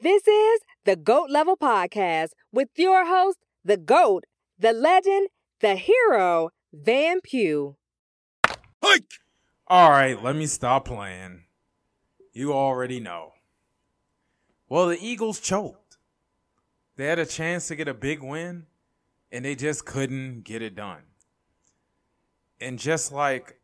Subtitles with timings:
[0.00, 5.26] This is the GOAT Level Podcast with your host, the GOAT, the legend,
[5.58, 7.76] the hero, Van Pugh.
[8.80, 9.14] Hike!
[9.66, 11.46] All right, let me stop playing.
[12.32, 13.32] You already know.
[14.68, 15.96] Well, the Eagles choked.
[16.94, 18.66] They had a chance to get a big win,
[19.32, 21.02] and they just couldn't get it done.
[22.60, 23.58] And just like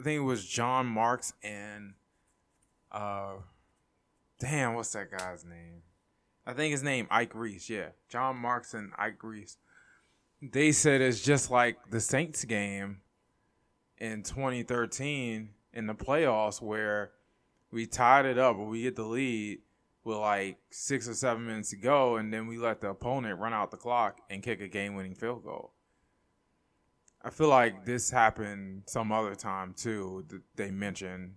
[0.00, 1.92] I think it was Jon Marks and
[2.90, 3.34] uh
[4.38, 5.82] damn, what's that guy's name?
[6.46, 7.88] I think his name Ike Reese, yeah.
[8.08, 9.56] Jon Marks and Ike Reese.
[10.42, 13.00] They said it's just like the Saints game
[13.98, 17.12] in 2013 in the playoffs where
[17.70, 19.60] we tied it up, but we get the lead
[20.04, 23.54] with like six or seven minutes to go, and then we let the opponent run
[23.54, 25.72] out the clock and kick a game winning field goal.
[27.22, 30.26] I feel like this happened some other time too.
[30.56, 31.34] They mentioned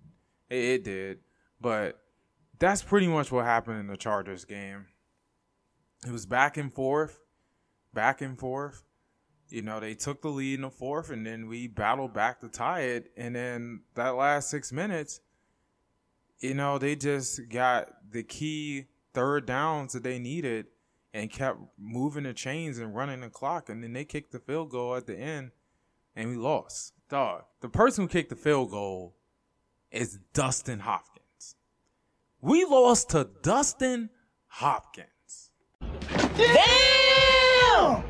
[0.50, 1.20] it, it did,
[1.62, 2.02] but
[2.60, 4.88] that's pretty much what happened in the Chargers game.
[6.06, 7.20] It was back and forth,
[7.94, 8.84] back and forth.
[9.50, 12.50] You know, they took the lead in the fourth, and then we battled back to
[12.50, 13.12] tie it.
[13.16, 15.22] And then that last six minutes,
[16.40, 20.68] you know, they just got the key third downs that they needed
[21.14, 23.70] and kept moving the chains and running the clock.
[23.70, 25.52] And then they kicked the field goal at the end,
[26.16, 26.94] and we lost.
[27.10, 29.16] Dog, the person who kicked the field goal
[29.92, 31.17] is Dustin Hopkins.
[32.42, 34.12] We lost to Dustin
[34.46, 35.50] Hopkins.
[36.38, 38.04] Damn!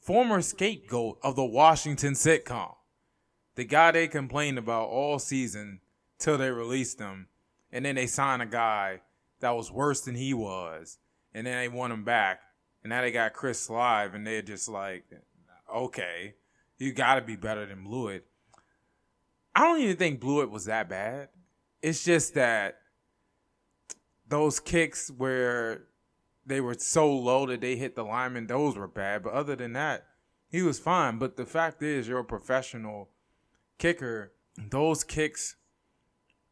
[0.00, 2.74] Former scapegoat of the Washington sitcom.
[3.54, 5.80] The guy they complained about all season
[6.18, 7.28] till they released him.
[7.70, 9.02] And then they signed a guy
[9.40, 10.98] that was worse than he was.
[11.32, 12.40] And then they won him back.
[12.82, 15.04] And now they got Chris Live, and they're just like,
[15.72, 16.34] okay,
[16.78, 18.22] you got to be better than Blewitt.
[19.54, 21.28] I don't even think Blewitt was that bad.
[21.80, 22.78] It's just that
[24.28, 25.84] those kicks where
[26.44, 29.22] they were so low that they hit the lineman, those were bad.
[29.22, 30.06] But other than that,
[30.48, 31.18] he was fine.
[31.18, 33.10] But the fact is, you're a professional
[33.78, 34.32] kicker.
[34.56, 35.56] Those kicks,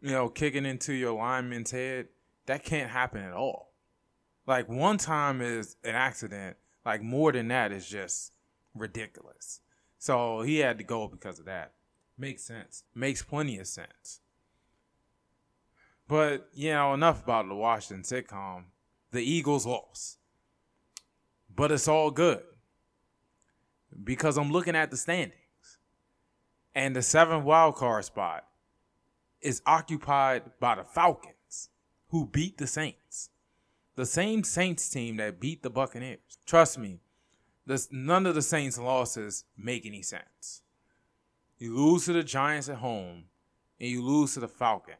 [0.00, 2.08] you know, kicking into your lineman's head,
[2.46, 3.72] that can't happen at all.
[4.46, 6.56] Like one time is an accident.
[6.84, 8.32] Like more than that is just
[8.74, 9.60] ridiculous.
[9.98, 11.72] So he had to go because of that.
[12.18, 12.84] Makes sense.
[12.94, 14.20] Makes plenty of sense.
[16.06, 18.64] But, you know, enough about the Washington sitcom.
[19.10, 20.18] The Eagles lost.
[21.54, 22.42] But it's all good.
[24.02, 25.38] Because I'm looking at the standings.
[26.74, 28.44] And the seventh wild card spot
[29.40, 31.68] is occupied by the Falcons,
[32.08, 33.30] who beat the Saints.
[33.94, 36.38] The same Saints team that beat the Buccaneers.
[36.44, 36.98] Trust me,
[37.66, 40.62] this, none of the Saints' losses make any sense.
[41.58, 43.24] You lose to the Giants at home,
[43.78, 44.98] and you lose to the Falcons.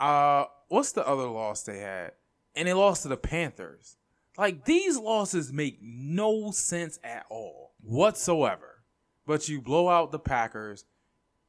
[0.00, 2.12] Uh, what's the other loss they had?
[2.54, 3.96] And they lost to the Panthers.
[4.36, 8.84] Like these losses make no sense at all whatsoever.
[9.26, 10.84] But you blow out the Packers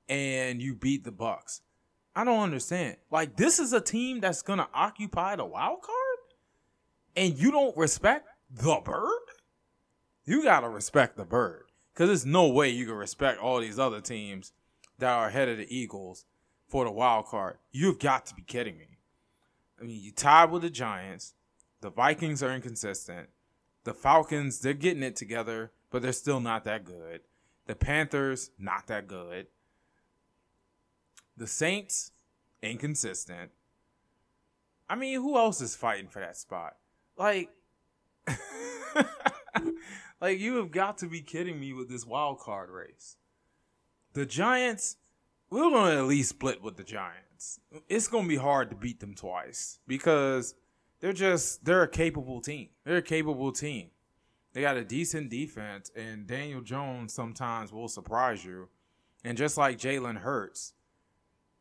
[0.09, 1.61] and you beat the Bucks.
[2.15, 2.97] I don't understand.
[3.11, 6.17] Like this is a team that's gonna occupy the wild card,
[7.15, 9.21] and you don't respect the bird.
[10.25, 14.01] You gotta respect the bird, cause there's no way you can respect all these other
[14.01, 14.51] teams
[14.97, 16.25] that are ahead of the Eagles
[16.69, 17.57] for the wild card.
[17.71, 18.99] You've got to be kidding me.
[19.79, 21.33] I mean, you tied with the Giants.
[21.81, 23.29] The Vikings are inconsistent.
[23.83, 27.21] The Falcons, they're getting it together, but they're still not that good.
[27.65, 29.47] The Panthers, not that good.
[31.37, 32.11] The Saints,
[32.61, 33.51] inconsistent.
[34.89, 36.75] I mean, who else is fighting for that spot?
[37.17, 37.49] Like,
[40.21, 43.17] like you have got to be kidding me with this wild card race.
[44.13, 44.97] The Giants,
[45.49, 47.59] we're going to at least split with the Giants.
[47.87, 50.55] It's going to be hard to beat them twice because
[50.99, 52.69] they're just they're a capable team.
[52.83, 53.89] They're a capable team.
[54.53, 58.69] They got a decent defense, and Daniel Jones sometimes will surprise you.
[59.23, 60.73] And just like Jalen Hurts,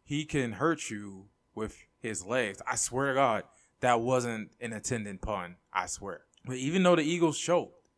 [0.04, 2.62] he can hurt you with his legs.
[2.66, 3.42] I swear to God,
[3.80, 5.56] that wasn't an intended pun.
[5.72, 6.22] I swear.
[6.44, 7.90] But even though the Eagles choked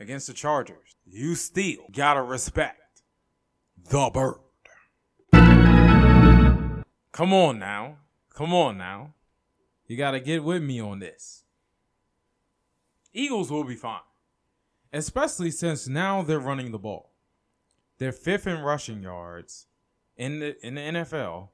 [0.00, 3.02] against the Chargers, you still gotta respect
[3.88, 4.40] the bird.
[7.12, 7.98] Come on now.
[8.34, 9.14] Come on now.
[9.86, 11.44] You got to get with me on this.
[13.12, 14.00] Eagles will be fine,
[14.92, 17.12] especially since now they're running the ball.
[17.98, 19.66] They're fifth in rushing yards
[20.16, 21.48] in the in the NFL,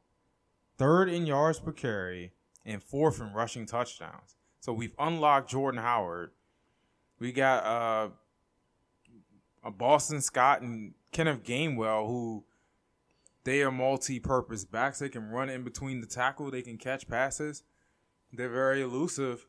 [0.76, 2.32] third in yards per carry,
[2.64, 4.37] and fourth in rushing touchdowns.
[4.60, 6.31] So we've unlocked Jordan Howard.
[7.19, 8.08] We got uh,
[9.64, 12.44] a Boston Scott and Kenneth Gainwell who
[13.49, 14.99] they are multi-purpose backs.
[14.99, 16.50] They can run in between the tackle.
[16.50, 17.62] They can catch passes.
[18.31, 19.47] They're very elusive.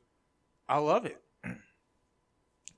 [0.70, 1.22] I love it.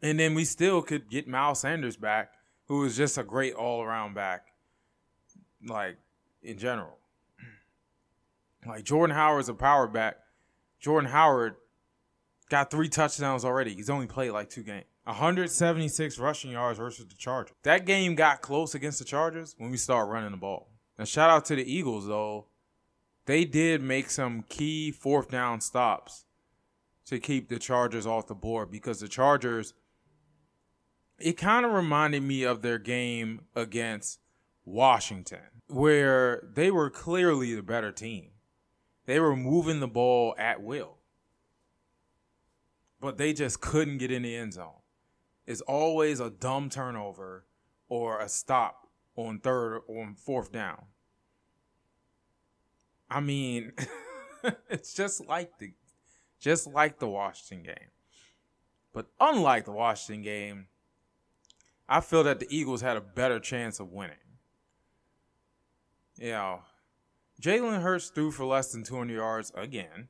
[0.03, 2.31] And then we still could get Miles Sanders back,
[2.65, 4.47] who is just a great all around back,
[5.63, 5.99] like
[6.41, 6.97] in general.
[8.65, 10.17] Like Jordan Howard's a power back.
[10.79, 11.53] Jordan Howard
[12.49, 13.75] got three touchdowns already.
[13.75, 14.85] He's only played like two games.
[15.03, 17.55] 176 rushing yards versus the Chargers.
[17.61, 20.70] That game got close against the Chargers when we start running the ball.
[20.97, 22.47] Now shout out to the Eagles though.
[23.25, 26.25] They did make some key fourth down stops
[27.05, 29.73] to keep the Chargers off the board because the Chargers
[31.19, 34.19] it kind of reminded me of their game against
[34.65, 38.31] Washington where they were clearly the better team.
[39.05, 40.97] They were moving the ball at will.
[42.99, 44.81] But they just couldn't get in the end zone.
[45.45, 47.45] It's always a dumb turnover
[47.89, 48.80] or a stop
[49.15, 50.83] on third or on fourth down.
[53.09, 53.73] I mean,
[54.69, 55.73] it's just like the
[56.39, 57.89] just like the Washington game.
[58.93, 60.67] But unlike the Washington game,
[61.87, 64.15] I feel that the Eagles had a better chance of winning.
[66.17, 66.61] You know,
[67.41, 70.07] Jalen Hurts threw for less than 200 yards again,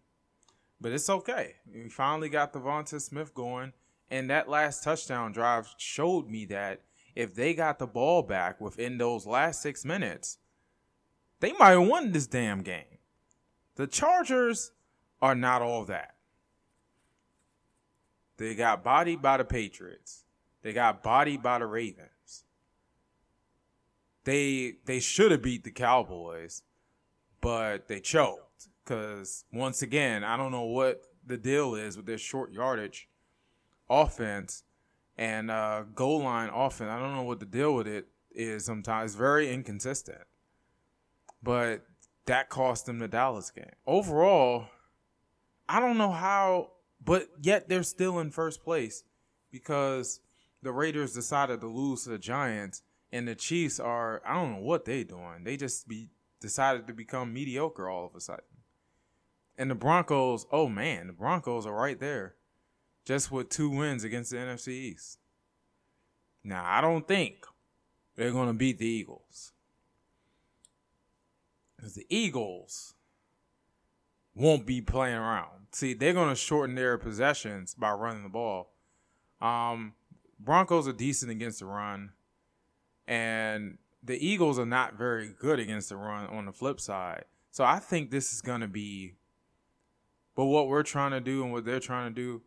[0.79, 1.55] but it's okay.
[1.71, 3.73] We finally got Devonta Smith going,
[4.09, 6.81] and that last touchdown drive showed me that
[7.15, 10.37] if they got the ball back within those last six minutes,
[11.39, 12.99] they might have won this damn game.
[13.75, 14.71] The Chargers
[15.21, 16.15] are not all that.
[18.37, 20.25] They got bodied by the Patriots.
[20.61, 22.45] They got bodied by the Ravens.
[24.23, 26.63] They they should have beat the Cowboys
[27.41, 32.21] but they choked because once again, I don't know what the deal is with this
[32.21, 33.09] short yardage
[33.89, 34.63] offense
[35.21, 36.87] and uh, goal line often.
[36.87, 38.65] I don't know what the deal with it is.
[38.65, 40.23] Sometimes very inconsistent,
[41.43, 41.85] but
[42.25, 43.69] that cost them the Dallas game.
[43.85, 44.65] Overall,
[45.69, 46.71] I don't know how,
[47.05, 49.03] but yet they're still in first place
[49.51, 50.21] because
[50.63, 52.81] the Raiders decided to lose to the Giants,
[53.11, 55.43] and the Chiefs are I don't know what they're doing.
[55.43, 56.09] They just be
[56.39, 58.43] decided to become mediocre all of a sudden.
[59.55, 62.33] And the Broncos, oh man, the Broncos are right there.
[63.05, 65.19] Just with two wins against the NFC East.
[66.43, 67.45] Now, I don't think
[68.15, 69.53] they're going to beat the Eagles.
[71.75, 72.93] Because the Eagles
[74.35, 75.67] won't be playing around.
[75.71, 78.73] See, they're going to shorten their possessions by running the ball.
[79.41, 79.93] Um,
[80.39, 82.11] Broncos are decent against the run.
[83.07, 87.25] And the Eagles are not very good against the run on the flip side.
[87.51, 89.15] So I think this is going to be,
[90.35, 92.41] but what we're trying to do and what they're trying to do,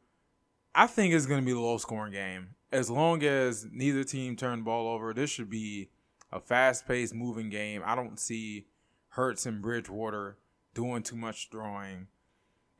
[0.74, 2.48] I think it's going to be a low scoring game.
[2.72, 5.90] As long as neither team turn the ball over, this should be
[6.32, 7.82] a fast paced, moving game.
[7.84, 8.66] I don't see
[9.10, 10.36] Hurts and Bridgewater
[10.74, 12.08] doing too much throwing.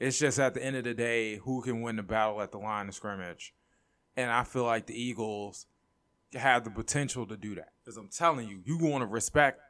[0.01, 2.59] It's just at the end of the day, who can win the battle at the
[2.59, 3.55] line of scrimmage.
[4.17, 5.67] And I feel like the Eagles
[6.35, 7.75] have the potential to do that.
[7.85, 9.61] Because I'm telling you, you want to respect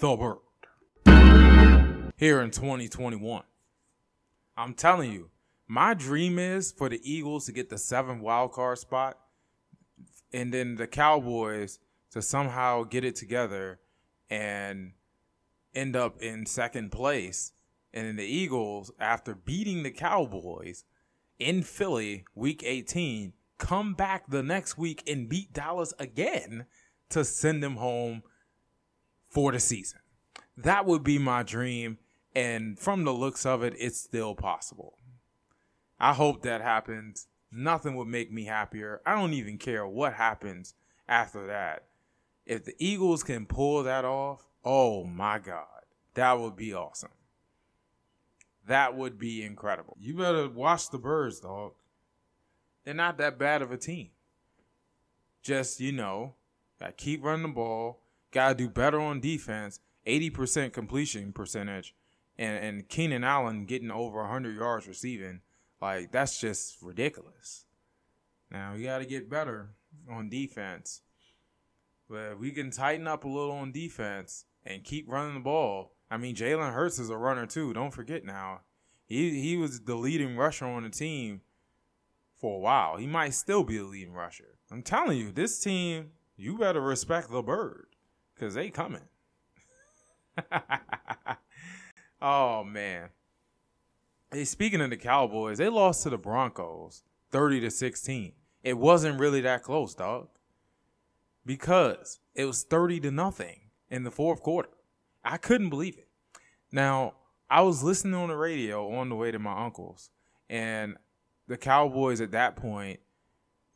[0.00, 0.38] the bird
[2.16, 3.42] here in 2021.
[4.56, 5.30] I'm telling you,
[5.68, 9.18] my dream is for the Eagles to get the seven wild card spot,
[10.32, 11.78] and then the Cowboys
[12.12, 13.80] to somehow get it together
[14.30, 14.92] and
[15.74, 17.52] end up in second place.
[17.92, 20.84] And then the Eagles, after beating the Cowboys
[21.38, 26.66] in Philly week 18, come back the next week and beat Dallas again
[27.10, 28.22] to send them home
[29.28, 30.00] for the season.
[30.56, 31.98] That would be my dream.
[32.34, 34.98] And from the looks of it, it's still possible.
[35.98, 37.26] I hope that happens.
[37.50, 39.00] Nothing would make me happier.
[39.06, 40.74] I don't even care what happens
[41.08, 41.84] after that.
[42.44, 45.66] If the Eagles can pull that off, oh my God,
[46.14, 47.10] that would be awesome.
[48.66, 49.96] That would be incredible.
[50.00, 51.72] You better watch the birds, dog.
[52.84, 54.10] They're not that bad of a team.
[55.42, 56.34] Just, you know,
[56.80, 58.00] got to keep running the ball,
[58.32, 61.94] got to do better on defense, 80% completion percentage,
[62.38, 65.40] and, and Keenan Allen getting over 100 yards receiving.
[65.80, 67.66] Like, that's just ridiculous.
[68.50, 69.70] Now, we got to get better
[70.10, 71.02] on defense.
[72.08, 75.92] But if we can tighten up a little on defense and keep running the ball,
[76.10, 77.72] I mean, Jalen Hurts is a runner too.
[77.72, 78.60] Don't forget now.
[79.06, 81.40] He he was the leading rusher on the team
[82.36, 82.96] for a while.
[82.96, 84.58] He might still be a leading rusher.
[84.70, 87.86] I'm telling you, this team, you better respect the bird
[88.34, 89.08] because they coming.
[92.22, 93.08] oh man.
[94.36, 98.32] Hey, speaking of the Cowboys, they lost to the Broncos 30 to 16.
[98.62, 100.28] It wasn't really that close, dog.
[101.46, 104.68] Because it was 30 to nothing in the fourth quarter.
[105.24, 106.08] I couldn't believe it.
[106.70, 107.14] Now,
[107.48, 110.10] I was listening on the radio on the way to my uncle's
[110.50, 110.98] And
[111.48, 113.00] the Cowboys at that point,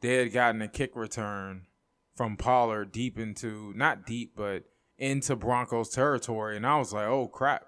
[0.02, 1.68] they had gotten a kick return
[2.14, 4.64] from Pollard deep into not deep, but
[4.98, 6.58] into Broncos territory.
[6.58, 7.64] And I was like, oh crap,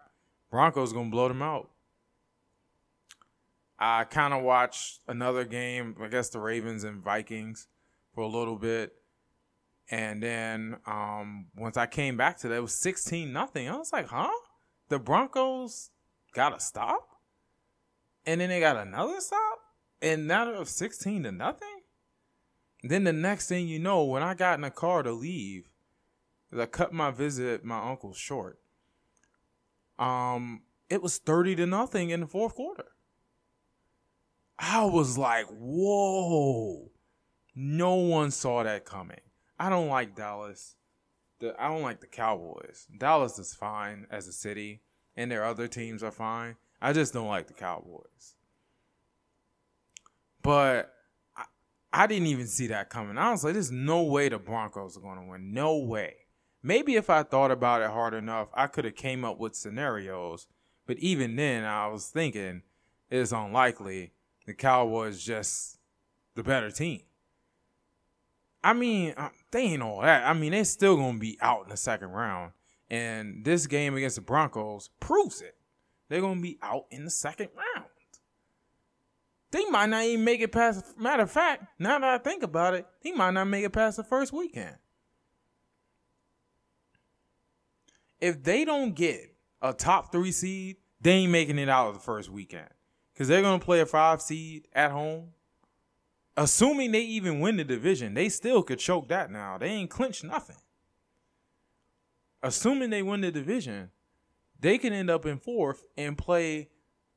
[0.50, 1.71] Broncos gonna blow them out.
[3.84, 7.66] I kind of watched another game, I guess the Ravens and Vikings
[8.14, 8.92] for a little bit.
[9.90, 13.68] And then um, once I came back to that, it was 16 nothing.
[13.68, 14.30] I was like, huh?
[14.88, 15.90] The Broncos
[16.32, 17.08] got a stop?
[18.24, 19.58] And then they got another stop?
[20.00, 21.80] And now they're 16 to nothing?
[22.84, 25.72] Then the next thing you know, when I got in the car to leave,
[26.56, 28.60] I cut my visit my uncle's short.
[29.98, 32.91] Um, it was 30 to nothing in the fourth quarter.
[34.58, 36.90] I was like, whoa.
[37.54, 39.20] No one saw that coming.
[39.58, 40.76] I don't like Dallas.
[41.40, 42.86] The, I don't like the Cowboys.
[42.96, 44.82] Dallas is fine as a city,
[45.16, 46.56] and their other teams are fine.
[46.80, 48.34] I just don't like the Cowboys.
[50.42, 50.94] But
[51.36, 51.44] I,
[51.92, 53.18] I didn't even see that coming.
[53.18, 55.52] I was like, there's no way the Broncos are going to win.
[55.52, 56.14] No way.
[56.62, 60.46] Maybe if I thought about it hard enough, I could have came up with scenarios.
[60.86, 62.62] But even then, I was thinking
[63.10, 64.12] it's unlikely
[64.46, 65.78] the Cowboys just
[66.34, 67.02] the better team.
[68.64, 70.24] I mean, uh, they ain't all that.
[70.24, 72.52] I mean, they still gonna be out in the second round,
[72.90, 75.56] and this game against the Broncos proves it.
[76.08, 77.88] They're gonna be out in the second round.
[79.50, 80.98] They might not even make it past.
[80.98, 83.98] Matter of fact, now that I think about it, he might not make it past
[83.98, 84.76] the first weekend.
[88.18, 92.00] If they don't get a top three seed, they ain't making it out of the
[92.00, 92.68] first weekend
[93.12, 95.30] because they're gonna play a five seed at home
[96.36, 99.58] assuming they even win the division, they still could choke that now.
[99.58, 100.56] They ain't clinched nothing.
[102.42, 103.90] Assuming they win the division,
[104.58, 106.68] they can end up in fourth and play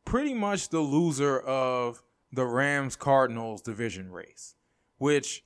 [0.03, 4.55] pretty much the loser of the Rams Cardinals division race.
[4.97, 5.43] Which,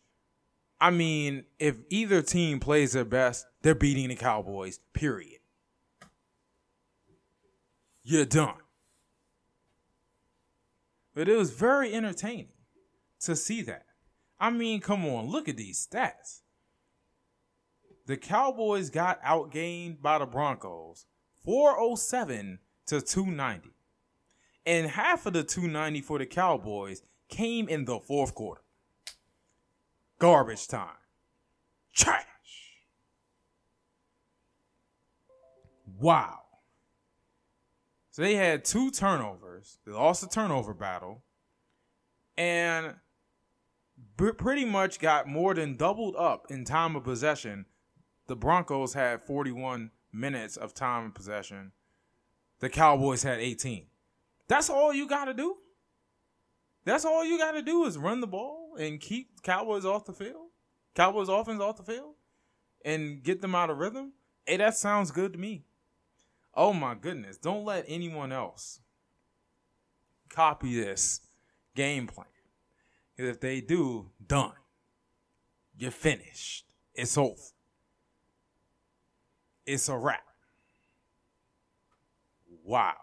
[0.81, 5.39] I mean, if either team plays their best, they're beating the Cowboys, period.
[8.03, 8.55] You're done.
[11.19, 12.53] But it was very entertaining
[13.23, 13.87] to see that.
[14.39, 16.43] I mean, come on, look at these stats.
[18.05, 21.07] The Cowboys got outgained by the Broncos
[21.43, 23.69] 407 to 290.
[24.65, 28.61] And half of the 290 for the Cowboys came in the fourth quarter.
[30.19, 30.95] Garbage time.
[31.93, 32.23] Trash.
[35.99, 36.38] Wow.
[38.19, 39.77] So they had two turnovers.
[39.85, 41.23] They lost the turnover battle.
[42.37, 42.95] And
[44.17, 47.65] pretty much got more than doubled up in time of possession.
[48.27, 51.71] The Broncos had 41 minutes of time of possession.
[52.59, 53.85] The Cowboys had 18.
[54.49, 55.55] That's all you got to do.
[56.83, 60.11] That's all you got to do is run the ball and keep Cowboys off the
[60.11, 60.47] field.
[60.93, 62.15] Cowboys offense off the field
[62.83, 64.11] and get them out of rhythm.
[64.45, 65.63] Hey, that sounds good to me.
[66.59, 67.37] Oh my goodness.
[67.37, 68.81] Don't let anyone else
[70.27, 71.21] copy this
[71.73, 72.27] game plan.
[73.15, 74.51] Because if they do, done.
[75.77, 76.65] You're finished.
[76.93, 77.39] It's over.
[79.65, 80.19] It's a wrap.
[82.65, 82.95] Wow.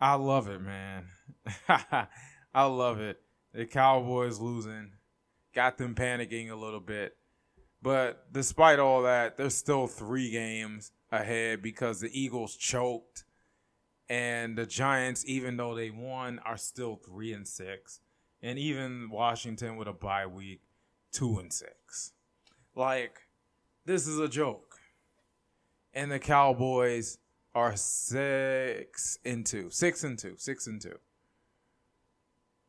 [0.00, 1.08] I love it, man.
[2.54, 3.20] I love it.
[3.52, 4.92] The Cowboys losing
[5.54, 7.18] got them panicking a little bit.
[7.82, 13.24] But despite all that, there's still three games ahead because the Eagles choked
[14.08, 18.00] and the Giants, even though they won, are still three and six,
[18.42, 20.62] and even Washington with a bye week,
[21.12, 22.12] two and six.
[22.74, 23.20] Like,
[23.84, 24.76] this is a joke.
[25.94, 27.18] And the Cowboys
[27.54, 30.98] are six and two, six and two, six and two.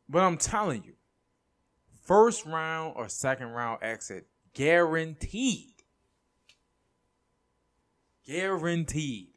[0.09, 0.93] But I'm telling you,
[2.03, 5.72] first round or second round exit guaranteed.
[8.25, 9.29] Guaranteed.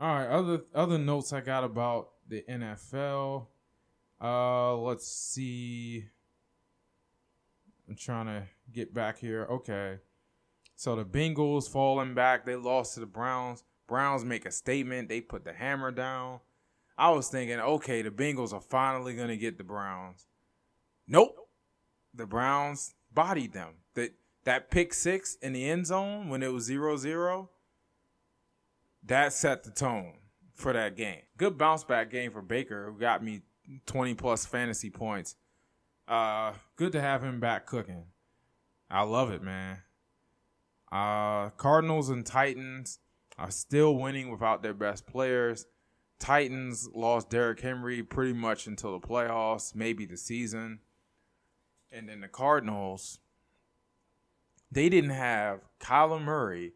[0.00, 3.46] All right, other other notes I got about the NFL.
[4.20, 6.06] Uh, let's see.
[7.88, 9.46] I'm trying to get back here.
[9.50, 9.98] Okay.
[10.76, 12.44] So the Bengals falling back.
[12.44, 13.64] They lost to the Browns.
[13.86, 15.08] Browns make a statement.
[15.08, 16.40] They put the hammer down.
[16.96, 20.26] I was thinking, okay, the Bengals are finally going to get the Browns.
[21.06, 21.36] Nope.
[22.14, 23.74] The Browns bodied them.
[24.44, 27.48] That pick six in the end zone when it was 0-0,
[29.04, 30.14] that set the tone
[30.54, 31.22] for that game.
[31.36, 33.42] Good bounce back game for Baker, who got me
[33.86, 35.36] 20 plus fantasy points.
[36.06, 38.04] Uh, good to have him back cooking.
[38.90, 39.78] I love it, man.
[40.92, 42.98] Uh, Cardinals and Titans.
[43.36, 45.66] are still winning without their best players.
[46.20, 50.78] Titans lost Derrick Henry pretty much until the playoffs, maybe the season.
[51.90, 53.18] And then the Cardinals,
[54.74, 56.72] they didn't have Kyler Murray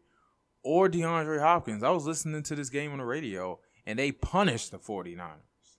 [0.63, 1.83] or DeAndre Hopkins.
[1.83, 5.77] I was listening to this game on the radio, and they punished the 49ers,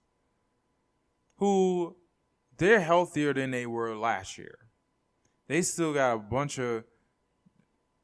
[1.36, 1.96] who
[2.58, 4.58] they're healthier than they were last year.
[5.48, 6.84] They still got a bunch of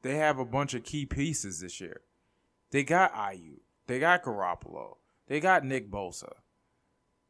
[0.03, 2.01] they have a bunch of key pieces this year.
[2.71, 4.97] They got Aiyuk, they got Garoppolo,
[5.29, 6.33] they got Nick Bosa.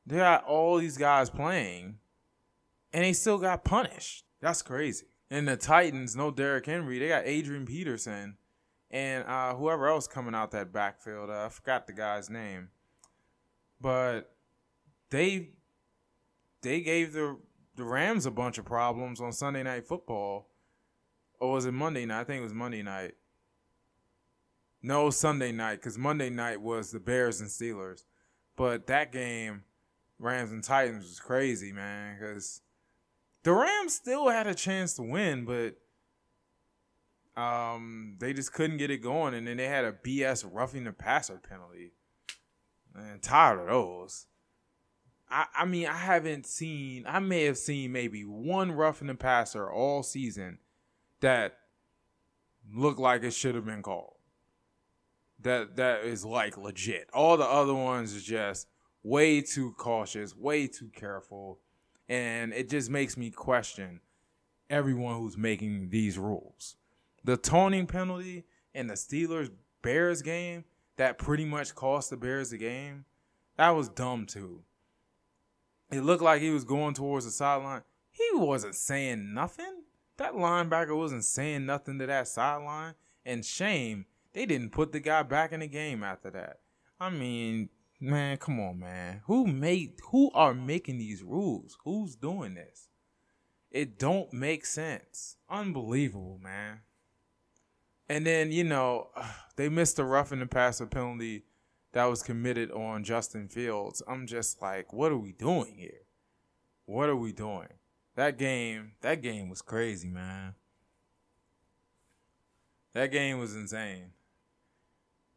[0.07, 1.99] They got all these guys playing,
[2.93, 4.25] and they still got punished.
[4.41, 5.07] That's crazy.
[5.31, 6.99] And the Titans, no Derrick Henry.
[6.99, 8.37] They got Adrian Peterson
[8.91, 11.31] and uh, whoever else coming out that backfield.
[11.31, 12.69] Uh, I forgot the guy's name,
[13.81, 14.35] but
[15.11, 15.51] they
[16.63, 17.39] they gave the
[17.75, 20.49] the Rams a bunch of problems on Sunday Night Football,
[21.41, 22.21] or was it Monday night?
[22.21, 23.15] I think it was Monday night.
[24.83, 28.05] No, Sunday night, because Monday night was the Bears and Steelers,
[28.55, 29.65] but that game,
[30.19, 32.63] Rams and Titans was crazy, man, because
[33.47, 35.77] the Rams still had a chance to win, but
[37.41, 40.93] um, they just couldn't get it going, and then they had a BS roughing the
[40.93, 41.93] passer penalty.
[42.93, 44.27] Man, tired of those.
[45.31, 47.05] I, I mean, I haven't seen.
[47.07, 50.59] I may have seen maybe one roughing the passer all season
[51.21, 51.57] that
[52.75, 54.15] looked like it should have been called.
[55.39, 57.11] That that is like legit.
[57.15, 58.67] All the other ones are just
[59.05, 61.61] way too cautious, way too careful,
[62.09, 64.01] and it just makes me question
[64.69, 66.77] everyone who's making these rules
[67.27, 69.51] the taunting penalty in the Steelers
[69.83, 70.65] Bears game
[70.97, 73.05] that pretty much cost the Bears the game,
[73.57, 74.63] that was dumb too.
[75.91, 77.83] It looked like he was going towards the sideline.
[78.11, 79.83] He wasn't saying nothing.
[80.19, 82.95] That linebacker wasn't saying nothing to that sideline.
[83.25, 86.61] And shame, they didn't put the guy back in the game after that.
[87.01, 87.71] I mean,
[88.01, 89.23] man, come on, man.
[89.27, 91.77] Who made who are making these rules?
[91.85, 92.89] Who's doing this?
[93.71, 95.37] It don't make sense.
[95.51, 96.81] Unbelievable, man.
[98.09, 99.09] And then, you know,
[99.57, 101.45] they missed a roughing the passer penalty
[101.93, 104.03] that was committed on Justin Fields.
[104.07, 106.03] I'm just like, what are we doing here?
[106.85, 107.69] What are we doing?
[108.15, 110.55] That game, that game was crazy, man.
[112.95, 114.13] That game was insane.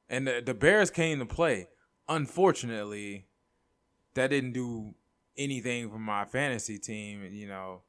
[0.08, 1.68] And the, the Bears came to play.
[2.10, 3.28] Unfortunately,
[4.16, 4.96] that didn't do
[5.38, 7.24] anything for my fantasy team.
[7.32, 7.84] You know,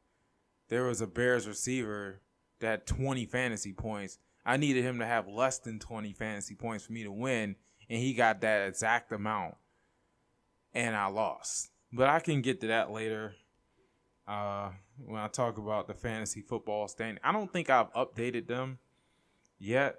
[0.68, 2.20] there was a Bears receiver
[2.61, 6.85] that had 20 fantasy points I needed him to have less than 20 fantasy points
[6.87, 7.56] for me to win,
[7.88, 9.54] and he got that exact amount,
[10.72, 11.70] and I lost.
[11.92, 13.35] But I can get to that later
[14.26, 14.70] uh,
[15.04, 17.20] when I talk about the fantasy football standing.
[17.22, 18.78] I don't think I've updated them
[19.59, 19.96] yet,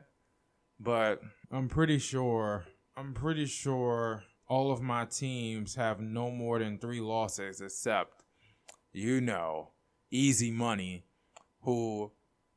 [0.79, 2.65] but I'm pretty sure.
[2.95, 8.23] I'm pretty sure all of my teams have no more than three losses, except
[8.91, 9.69] you know,
[10.09, 11.05] Easy Money,
[11.61, 12.11] who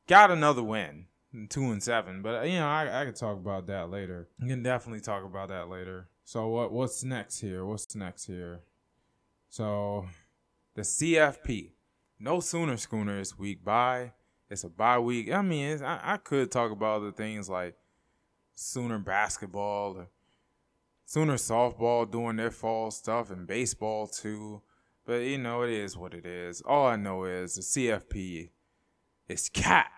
[0.07, 1.07] got another win
[1.49, 2.21] two and seven.
[2.21, 4.29] But you know, I I could talk about that later.
[4.39, 6.09] We can definitely talk about that later.
[6.23, 7.65] So what what's next here?
[7.65, 8.61] What's next here?
[9.49, 10.07] So
[10.75, 11.71] the CFP.
[12.17, 13.63] No Sooner Schooner this week.
[13.63, 14.13] Bye.
[14.49, 15.31] It's a bye week.
[15.31, 17.75] I mean, I, I could talk about other things like
[18.55, 20.07] Sooner basketball,
[21.15, 24.61] Sooner softball doing their fall stuff, and baseball too.
[25.05, 26.59] But you know, it is what it is.
[26.59, 28.49] All I know is the CFP
[29.29, 29.89] is cat.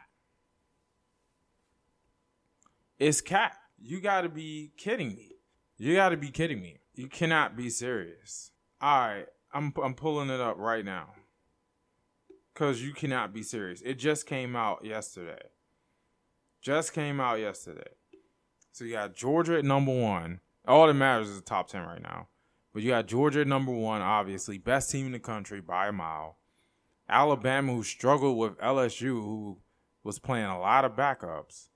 [2.99, 3.57] It's cat.
[3.81, 5.31] You got to be kidding me.
[5.79, 6.81] You got to be kidding me.
[6.93, 8.51] You cannot be serious.
[8.79, 11.13] All right, I'm I'm pulling it up right now.
[12.53, 13.81] Cuz you cannot be serious.
[13.81, 15.49] It just came out yesterday.
[16.61, 17.89] Just came out yesterday.
[18.71, 20.41] So you got Georgia at number 1.
[20.67, 22.27] All that matters is the top 10 right now.
[22.73, 26.37] But you got Georgia number 1, obviously, best team in the country by a mile.
[27.09, 29.57] Alabama who struggled with LSU who
[30.03, 31.69] was playing a lot of backups.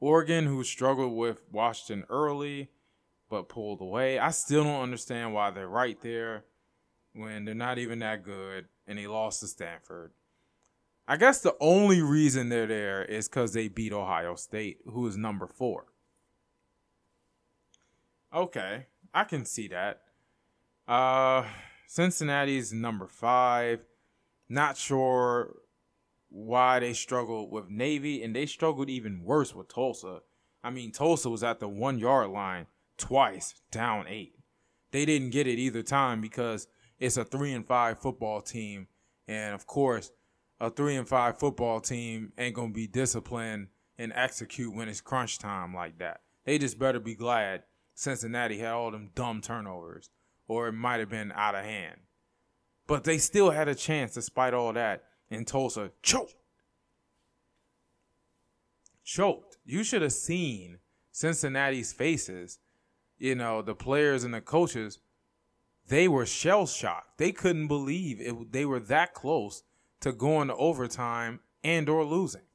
[0.00, 2.70] Oregon, who struggled with Washington early
[3.28, 4.18] but pulled away.
[4.18, 6.44] I still don't understand why they're right there
[7.14, 10.10] when they're not even that good and they lost to Stanford.
[11.06, 15.16] I guess the only reason they're there is because they beat Ohio State, who is
[15.16, 15.86] number four.
[18.34, 20.02] Okay, I can see that.
[20.86, 21.44] Uh,
[21.88, 23.80] Cincinnati's number five.
[24.48, 25.56] Not sure
[26.28, 30.20] why they struggled with Navy, and they struggled even worse with Tulsa.
[30.62, 32.66] I mean, Tulsa was at the one yard line
[32.96, 34.34] twice, down eight.
[34.92, 38.86] They didn't get it either time because it's a three and five football team,
[39.26, 40.12] and of course,
[40.60, 45.38] a three and five football team ain't gonna be disciplined and execute when it's crunch
[45.38, 46.20] time like that.
[46.44, 47.64] They just better be glad
[48.00, 50.08] Cincinnati had all them dumb turnovers,
[50.48, 52.00] or it might have been out of hand.
[52.86, 56.34] But they still had a chance despite all that, and Tulsa choked.
[59.04, 59.58] Choked.
[59.66, 60.78] You should have seen
[61.12, 62.58] Cincinnati's faces.
[63.18, 64.98] You know, the players and the coaches,
[65.86, 67.18] they were shell shocked.
[67.18, 69.62] They couldn't believe it, they were that close
[70.00, 72.48] to going to overtime and or losing.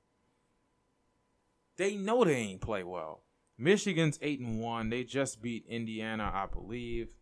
[1.77, 3.24] They know they ain't play well.
[3.57, 4.89] Michigan's eight and one.
[4.89, 7.15] They just beat Indiana, I believe.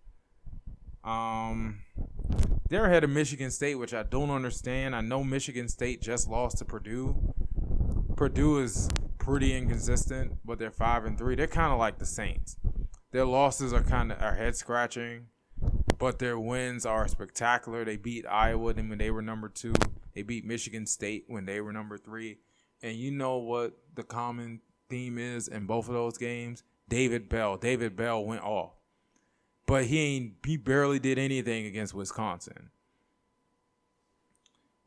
[1.03, 1.79] Um,
[2.69, 4.95] they're ahead of Michigan State, which I don't understand.
[4.95, 7.33] I know Michigan State just lost to Purdue.
[8.15, 11.35] Purdue is pretty inconsistent, but they're five and three.
[11.35, 12.57] They're kind of like the Saints.
[13.11, 15.27] Their losses are kind of are head scratching,
[15.99, 17.85] but their wins are spectacular.
[17.85, 19.73] They beat Iowa when they were number two.
[20.15, 22.39] They beat Michigan State when they were number three.
[22.81, 24.61] And you know what the common
[24.93, 26.61] theme is in both of those games?
[26.87, 27.57] David Bell.
[27.57, 28.73] David Bell went off.
[29.65, 32.69] But he ain't he barely did anything against Wisconsin.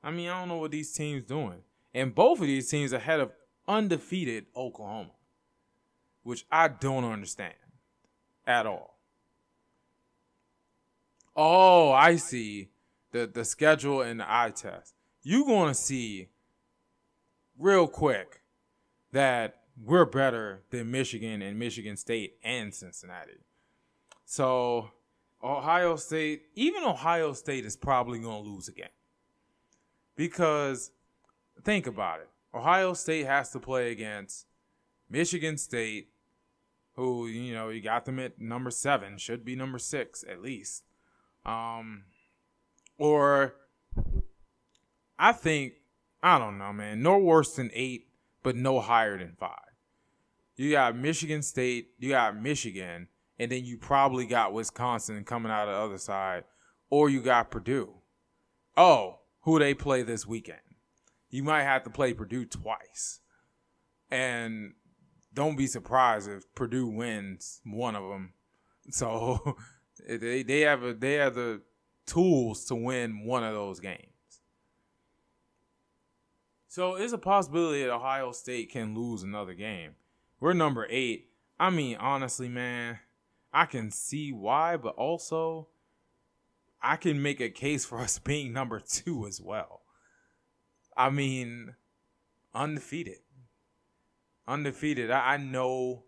[0.05, 1.59] I mean, I don't know what these teams doing.
[1.93, 3.33] And both of these teams ahead of
[3.67, 5.11] undefeated Oklahoma,
[6.23, 7.55] which I don't understand
[8.47, 8.99] at all.
[11.35, 12.69] Oh, I see
[13.11, 14.95] the the schedule and the eye test.
[15.25, 16.29] You're going to see
[17.59, 18.43] real quick
[19.11, 23.45] that we're better than Michigan and Michigan State and Cincinnati.
[24.25, 24.91] So
[25.43, 28.89] Ohio State, even Ohio State is probably going to lose again.
[30.17, 30.91] Because
[31.63, 32.29] think about it.
[32.55, 34.47] Ohio State has to play against
[35.11, 36.09] Michigan State,
[36.95, 40.85] who, you know, you got them at number seven, should be number six at least.
[41.45, 42.05] Um,
[42.99, 43.55] or
[45.19, 45.75] I think
[46.23, 47.03] I don't know, man.
[47.03, 48.09] No worse than eight,
[48.43, 49.66] but no higher than five.
[50.57, 55.69] You got Michigan State, you got Michigan, and then you probably got Wisconsin coming out
[55.69, 56.45] of the other side,
[56.89, 57.91] or you got Purdue.
[58.77, 60.61] Oh, who they play this weekend?
[61.29, 63.21] You might have to play Purdue twice,
[64.11, 64.73] and
[65.35, 68.33] don't be surprised if Purdue wins one of them.
[68.89, 69.57] So
[70.09, 71.61] they they have a, they have the
[72.07, 74.13] tools to win one of those games.
[76.69, 79.97] So it's a possibility that Ohio State can lose another game.
[80.41, 81.31] We're number eight.
[81.59, 82.99] I mean, honestly, man,
[83.53, 85.69] I can see why, but also
[86.83, 89.83] I can make a case for us being number two as well.
[90.97, 91.75] I mean,
[92.55, 93.19] undefeated.
[94.49, 95.11] Undefeated.
[95.11, 96.05] I, I know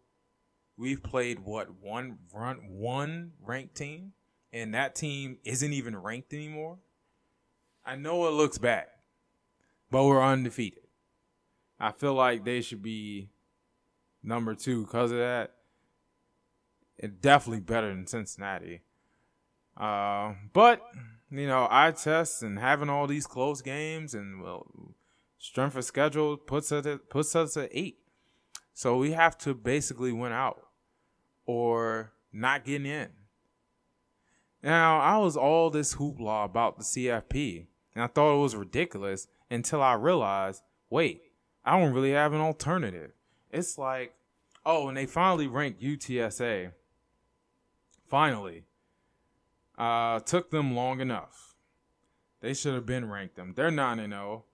[0.77, 4.13] we've played what one run one ranked team,
[4.53, 6.79] and that team isn't even ranked anymore.
[7.85, 8.87] I know it looks bad
[9.91, 10.85] but we're undefeated.
[11.81, 13.31] I feel like they should be
[14.29, 15.55] number two because of that.
[17.01, 18.83] And definitely better than Cincinnati.
[19.77, 20.83] Uh, but
[21.31, 24.67] you know, eye tests and having all these close games and well,
[25.39, 27.99] strength of schedule puts us at, puts us at eight.
[28.75, 30.63] So we have to basically win out
[31.47, 33.09] or not getting in.
[34.63, 39.29] Now I was all this hoopla about the CFP, and I thought it was ridiculous
[39.51, 41.23] until I realized, wait,
[41.65, 43.13] I don't really have an alternative.
[43.51, 44.15] It's like,
[44.65, 46.73] oh, and they finally ranked UTSA.
[48.07, 48.65] Finally.
[49.77, 51.55] Uh, took them long enough.
[52.41, 53.53] They should have been ranked them.
[53.57, 54.45] They're 9 0,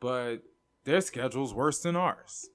[0.00, 0.38] but
[0.84, 2.48] their schedule's worse than ours.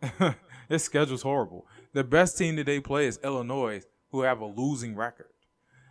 [0.18, 1.66] their schedule's horrible.
[1.92, 5.32] The best team that they play is Illinois, who have a losing record.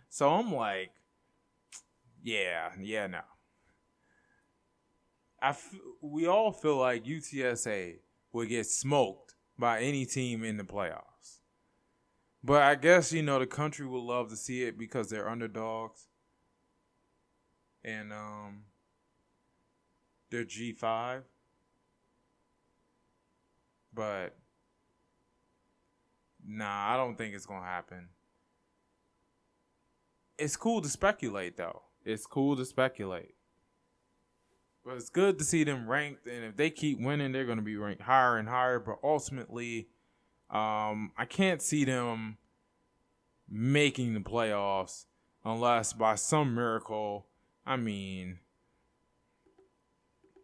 [0.08, 0.90] So I'm like,
[2.22, 3.20] yeah, yeah, no.
[5.40, 7.98] I f- we all feel like UTSA
[8.32, 9.27] would get smoked
[9.58, 11.40] by any team in the playoffs.
[12.42, 16.06] But I guess you know the country would love to see it because they're underdogs.
[17.84, 18.62] And um
[20.30, 21.22] they're G5.
[23.94, 24.36] But
[26.46, 28.08] nah, I don't think it's going to happen.
[30.38, 31.82] It's cool to speculate though.
[32.04, 33.34] It's cool to speculate.
[34.88, 37.62] But it's good to see them ranked, and if they keep winning, they're going to
[37.62, 38.78] be ranked higher and higher.
[38.78, 39.90] But ultimately,
[40.48, 42.38] um, I can't see them
[43.50, 45.04] making the playoffs
[45.44, 47.26] unless by some miracle.
[47.66, 48.38] I mean,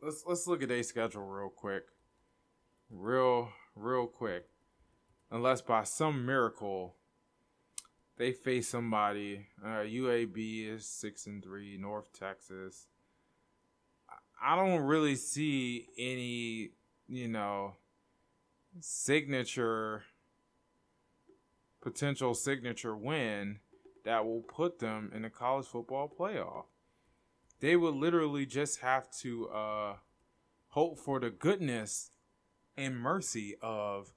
[0.02, 1.85] let's let's look at their schedule real quick,
[2.90, 4.44] real real quick.
[5.30, 6.96] Unless by some miracle
[8.18, 9.46] they face somebody.
[9.64, 11.78] Uh, UAB is six and three.
[11.78, 12.88] North Texas.
[14.44, 16.72] I don't really see any,
[17.09, 17.76] you know,
[18.78, 20.02] signature
[21.80, 23.61] potential signature win
[24.04, 26.64] that will put them in the college football playoff.
[27.61, 29.94] They would literally just have to uh,
[30.68, 32.11] hope for the goodness
[32.76, 34.12] and mercy of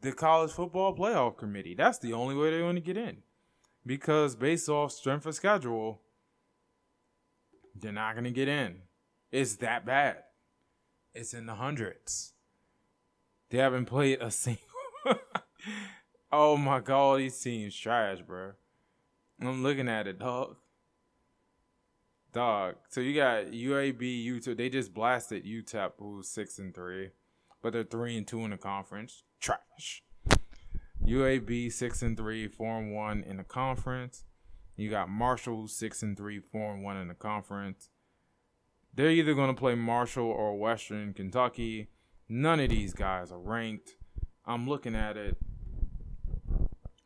[0.00, 1.76] the college football playoff committee.
[1.76, 3.18] That's the only way they're going to get in.
[3.86, 6.00] Because based off strength of schedule,
[7.78, 8.78] they're not going to get in.
[9.34, 10.18] It's that bad.
[11.12, 12.34] It's in the hundreds.
[13.50, 14.62] They haven't played a single.
[16.30, 18.52] oh my god, these teams trash, bro.
[19.40, 20.54] I'm looking at it, dog.
[22.32, 22.76] Dog.
[22.90, 24.56] So you got UAB, UTEP.
[24.56, 27.10] They just blasted UTEP, who's six and three,
[27.60, 29.24] but they're three and two in the conference.
[29.40, 30.04] Trash.
[31.04, 34.22] UAB six and three, four and one in the conference.
[34.76, 37.88] You got Marshall six and three, four and one in the conference.
[38.94, 41.88] They're either going to play Marshall or Western Kentucky.
[42.28, 43.92] None of these guys are ranked.
[44.46, 45.36] I'm looking at it.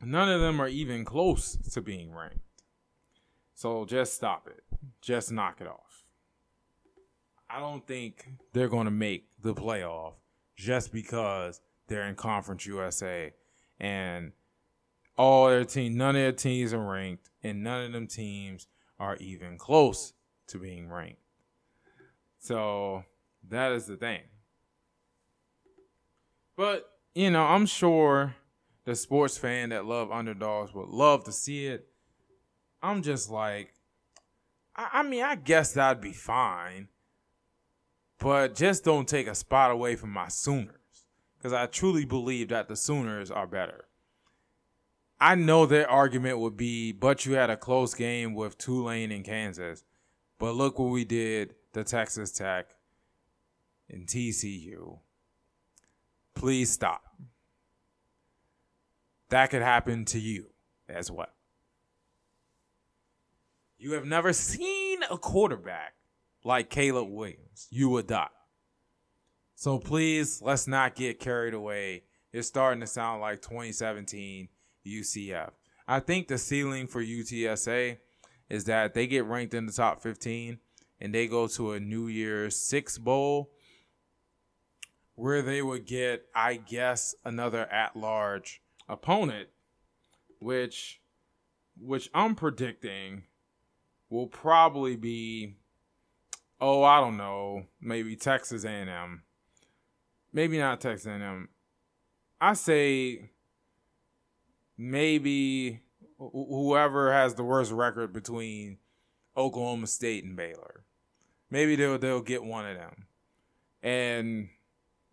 [0.01, 2.39] None of them are even close to being ranked.
[3.55, 4.63] So just stop it.
[5.01, 6.05] Just knock it off.
[7.49, 10.13] I don't think they're going to make the playoff
[10.55, 13.33] just because they're in Conference USA
[13.79, 14.33] and
[15.17, 18.67] all their team, none of their teams are ranked, and none of them teams
[18.99, 20.13] are even close
[20.47, 21.19] to being ranked.
[22.39, 23.03] So
[23.49, 24.21] that is the thing.
[26.55, 28.35] But, you know, I'm sure
[28.85, 31.87] the sports fan that love underdogs would love to see it.
[32.81, 33.73] I'm just like,
[34.75, 36.87] I, I mean, I guess that'd be fine.
[38.19, 40.75] But just don't take a spot away from my Sooners.
[41.37, 43.85] Because I truly believe that the Sooners are better.
[45.21, 49.23] I know their argument would be, but you had a close game with Tulane and
[49.23, 49.83] Kansas.
[50.37, 52.75] But look what we did to Texas Tech
[53.89, 54.99] and TCU.
[56.35, 57.03] Please stop.
[59.29, 60.47] That could happen to you
[60.87, 61.27] as well.
[63.77, 65.93] You have never seen a quarterback
[66.43, 67.67] like Caleb Williams.
[67.69, 68.27] You would die.
[69.55, 72.03] So please, let's not get carried away.
[72.31, 74.47] It's starting to sound like 2017
[74.85, 75.51] UCF.
[75.87, 77.97] I think the ceiling for UTSA
[78.49, 80.59] is that they get ranked in the top 15
[81.01, 83.51] and they go to a New Year's Six Bowl
[85.15, 89.49] where they would get, I guess, another at large opponent,
[90.39, 91.01] which
[91.81, 93.23] which I'm predicting
[94.09, 95.55] will probably be
[96.61, 99.23] oh, I don't know, maybe Texas A&M.
[100.33, 101.47] Maybe not Texas A&M.
[102.41, 103.31] I say
[104.77, 105.81] maybe
[106.17, 108.77] whoever has the worst record between
[109.37, 110.83] Oklahoma State and Baylor.
[111.49, 113.05] Maybe they'll they'll get one of them.
[113.81, 114.49] And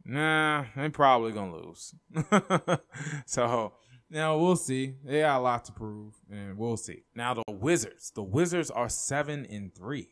[0.05, 1.95] nah, they're probably gonna lose.
[3.27, 3.73] so
[4.11, 4.95] now we'll see.
[5.05, 7.05] They got a lot to prove, and we'll see.
[7.15, 8.11] Now the Wizards.
[8.11, 10.11] The Wizards are seven and three.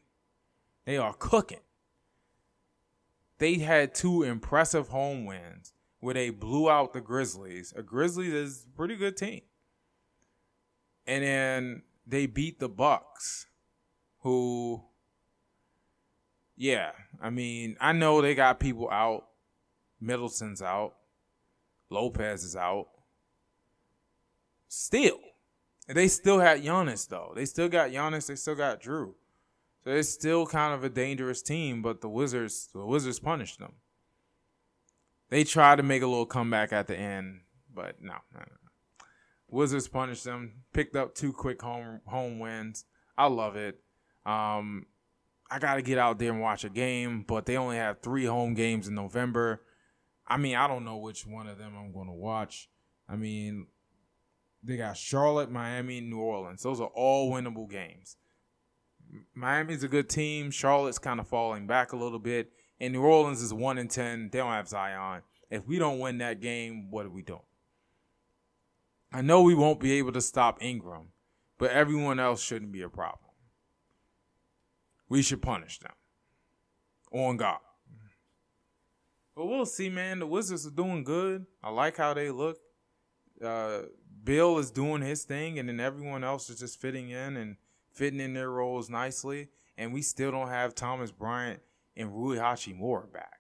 [0.84, 1.60] They are cooking.
[3.38, 7.72] They had two impressive home wins where they blew out the Grizzlies.
[7.76, 9.42] A Grizzlies is a pretty good team.
[11.06, 13.46] And then they beat the Bucks,
[14.20, 14.84] who
[16.57, 19.27] yeah, I mean, I know they got people out.
[20.01, 20.95] Middleton's out.
[21.90, 22.88] Lopez is out.
[24.69, 25.19] Still.
[25.87, 27.33] They still had Giannis though.
[27.35, 29.14] They still got Giannis, they still got Jrue.
[29.85, 33.73] So it's still kind of a dangerous team, but the Wizards the Wizards punished them.
[35.29, 37.40] They tried to make a little comeback at the end,
[37.75, 38.47] but no, no, no.
[39.49, 42.87] Wizards punished them, picked up two quick home home wins.
[43.17, 43.79] I love it.
[44.25, 44.87] Um,
[45.55, 48.25] I got to get out there and watch a game, but they only have three
[48.25, 49.62] home games in November.
[50.27, 52.69] I mean, I don't know which one of them I'm going to watch.
[53.09, 53.69] I mean,
[54.64, 56.64] they got Charlotte, Miami, New Orleans.
[56.64, 58.17] Those are all winnable games.
[59.33, 60.51] Miami's a good team.
[60.51, 62.51] Charlotte's kind of falling back a little bit.
[62.81, 64.31] And New Orleans is one in ten.
[64.33, 65.23] They don't have Zion.
[65.51, 67.38] If we don't win that game, what are we doing?
[69.12, 71.11] I know we won't be able to stop Ingram,
[71.59, 73.23] but everyone else shouldn't be a problem.
[75.14, 75.92] We should punish them.
[77.12, 77.61] On God.
[79.37, 80.18] But we'll see, man.
[80.18, 81.46] The Wizards are doing good.
[81.62, 82.59] I like how they look.
[83.40, 83.83] Uh,
[84.24, 87.55] Beal is doing his thing, and then everyone else is just fitting in and
[87.92, 89.50] fitting in their roles nicely.
[89.79, 91.61] And we still don't have Thomas Bryant
[91.96, 93.38] and Rui Hachimura back.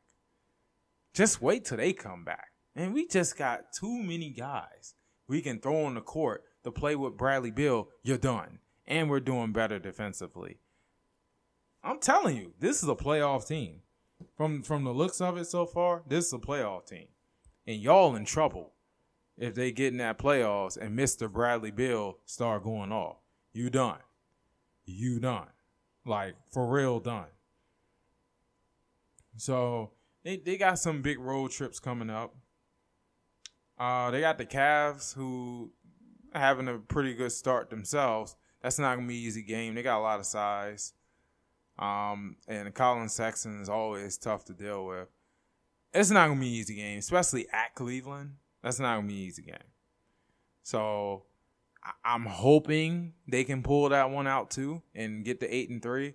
[1.12, 2.52] Just wait till they come back.
[2.76, 4.94] And we just got too many guys
[5.26, 7.88] we can throw on the court to play with Bradley Beal.
[8.04, 8.60] You're done.
[8.86, 10.60] And we're doing better defensively.
[11.84, 13.82] I'm telling you, this is a playoff team.
[14.36, 17.08] From from the looks of it so far, this is a playoff team.
[17.66, 18.72] And y'all in trouble
[19.36, 21.30] if they get in that playoffs and Mr.
[21.30, 23.16] Bradley Beal start going off.
[23.52, 23.98] You done.
[24.84, 25.48] You done.
[26.06, 27.26] Like for real done.
[29.36, 29.90] So
[30.22, 32.34] they, they got some big road trips coming up.
[33.78, 35.72] Uh, they got the Cavs who
[36.32, 38.36] having a pretty good start themselves.
[38.62, 39.74] That's not gonna be an easy game.
[39.74, 40.92] They got a lot of size.
[41.78, 45.08] Um, and Collin Sexton is always tough to deal with.
[45.92, 48.36] It's not gonna be an easy game, especially at Cleveland.
[48.62, 49.56] That's not gonna be an easy game.
[50.62, 51.24] So
[52.04, 56.14] I'm hoping they can pull that one out too and get the eight and three.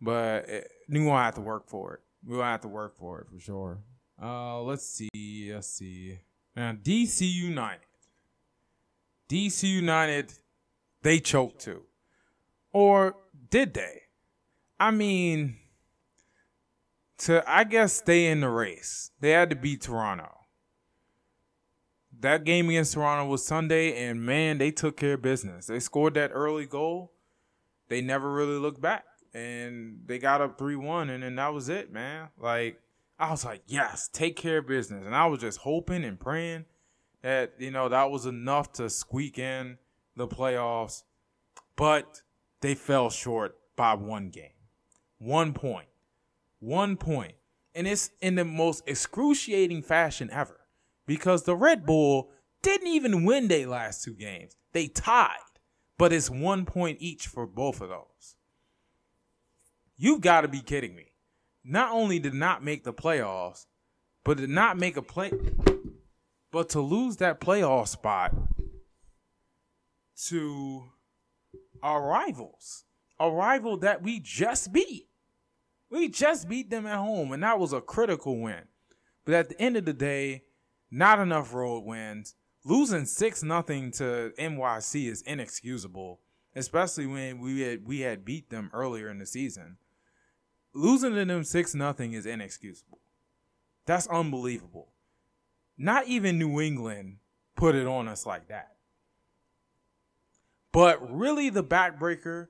[0.00, 0.48] But
[0.88, 2.00] we're gonna have to work for it.
[2.24, 3.78] We're gonna have to work for it for sure.
[4.20, 5.50] Uh, let's see.
[5.52, 6.18] Let's see.
[6.54, 7.80] Now DC United.
[9.28, 10.32] DC United,
[11.02, 11.82] they choked too,
[12.72, 13.14] or
[13.50, 14.02] did they?
[14.80, 15.56] I mean,
[17.18, 20.38] to I guess stay in the race, they had to beat Toronto
[22.20, 25.66] that game against Toronto was Sunday, and man, they took care of business.
[25.66, 27.12] They scored that early goal.
[27.88, 31.68] They never really looked back, and they got up three one, and then that was
[31.68, 32.28] it, man.
[32.38, 32.80] Like
[33.18, 36.64] I was like, yes, take care of business, and I was just hoping and praying
[37.22, 39.78] that you know that was enough to squeak in
[40.16, 41.04] the playoffs,
[41.76, 42.22] but
[42.60, 44.50] they fell short by one game,
[45.18, 45.88] one point,
[46.60, 47.34] one point,
[47.74, 50.60] and it's in the most excruciating fashion ever
[51.06, 52.30] because the Red Bull
[52.62, 54.56] didn't even win their last two games.
[54.72, 55.36] They tied,
[55.96, 58.36] but it's one point each for both of those.
[59.96, 61.12] You've got to be kidding me.
[61.64, 63.66] Not only did not make the playoffs,
[64.24, 65.32] but did not make a play,
[66.52, 68.34] but to lose that playoff spot
[70.26, 70.84] to
[71.82, 72.84] our rivals,
[73.18, 75.07] a rival that we just beat.
[75.90, 78.64] We just beat them at home, and that was a critical win.
[79.24, 80.44] But at the end of the day,
[80.90, 82.34] not enough road wins.
[82.64, 86.20] Losing six nothing to NYC is inexcusable,
[86.54, 89.78] especially when we had we had beat them earlier in the season.
[90.74, 93.00] Losing to them six nothing is inexcusable.
[93.86, 94.92] That's unbelievable.
[95.78, 97.18] Not even New England
[97.56, 98.72] put it on us like that.
[100.72, 102.48] But really, the backbreaker,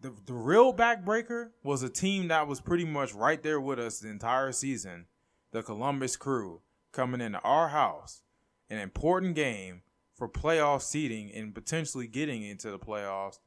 [0.00, 4.00] the, the real backbreaker, was a team that was pretty much right there with us
[4.00, 5.06] the entire season
[5.52, 6.60] the Columbus Crew
[6.92, 8.22] coming into our house,
[8.68, 9.82] an important game
[10.14, 13.38] for playoff seeding and potentially getting into the playoffs,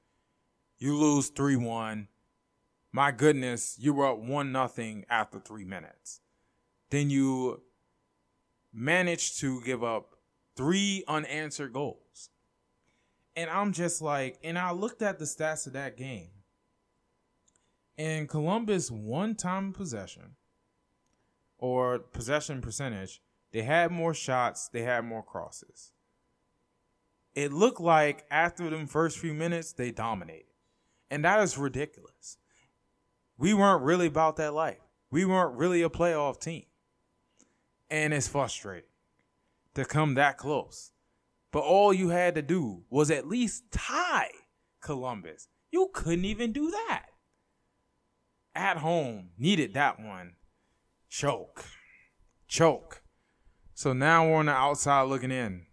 [0.78, 2.08] you lose 3 1.
[2.92, 6.22] My goodness, you were up 1 nothing after three minutes.
[6.90, 7.62] Then you
[8.74, 10.16] managed to give up
[10.56, 12.30] three unanswered goals.
[13.36, 16.30] And I'm just like, and I looked at the stats of that game.
[18.00, 20.38] And Columbus one time possession
[21.58, 25.92] or possession percentage they had more shots, they had more crosses.
[27.36, 30.46] It looked like after them first few minutes, they dominated.
[31.12, 32.38] And that is ridiculous.
[33.38, 34.78] We weren't really about that life.
[35.12, 36.66] We weren't really a playoff team.
[37.90, 38.90] And it's frustrating
[39.74, 40.92] to come that close.
[41.52, 44.32] But all you had to do was at least tie
[44.80, 45.50] Columbus.
[45.72, 47.08] You couldn't even do that.
[48.60, 50.34] At home, needed that one.
[51.08, 51.64] Choke.
[52.50, 53.02] Choke.
[53.74, 55.68] So now we're on the outside looking in.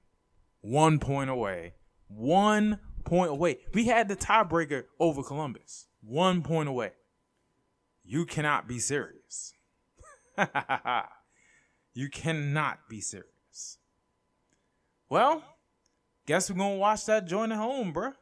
[0.61, 1.75] One point away.
[2.07, 3.59] One point away.
[3.75, 5.88] We had the tiebreaker over Columbus.
[6.01, 6.92] One point away.
[8.05, 9.53] You cannot be serious.
[11.92, 13.79] you cannot be serious.
[15.09, 15.42] Well,
[16.25, 18.14] guess we're gonna watch that joint at home, bruh.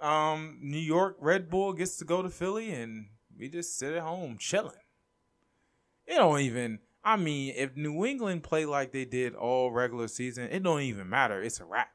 [0.00, 3.06] Um, New York Red Bull gets to go to Philly, and
[3.40, 4.76] we just sit at home chilling.
[6.06, 10.48] It don't even I mean, if New England play like they did all regular season,
[10.50, 11.42] it don't even matter.
[11.42, 11.88] It's a wrap.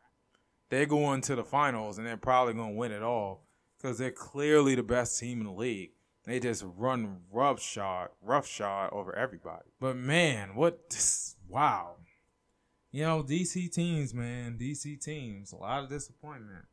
[0.70, 3.46] They're going to the finals and they're probably going to win it all
[3.78, 5.92] because they're clearly the best team in the league.
[6.24, 9.70] They just run rough shot, rough shot over everybody.
[9.80, 10.90] But man, what?
[10.90, 11.98] This, wow.
[12.92, 16.66] You know, DC teams, man, DC teams, a lot of disappointment.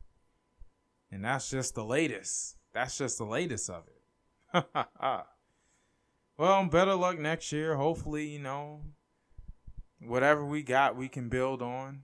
[1.11, 2.57] And that's just the latest.
[2.73, 4.02] That's just the latest of it.
[6.43, 7.77] Well, better luck next year.
[7.77, 8.81] Hopefully, you know,
[10.01, 12.03] whatever we got, we can build on.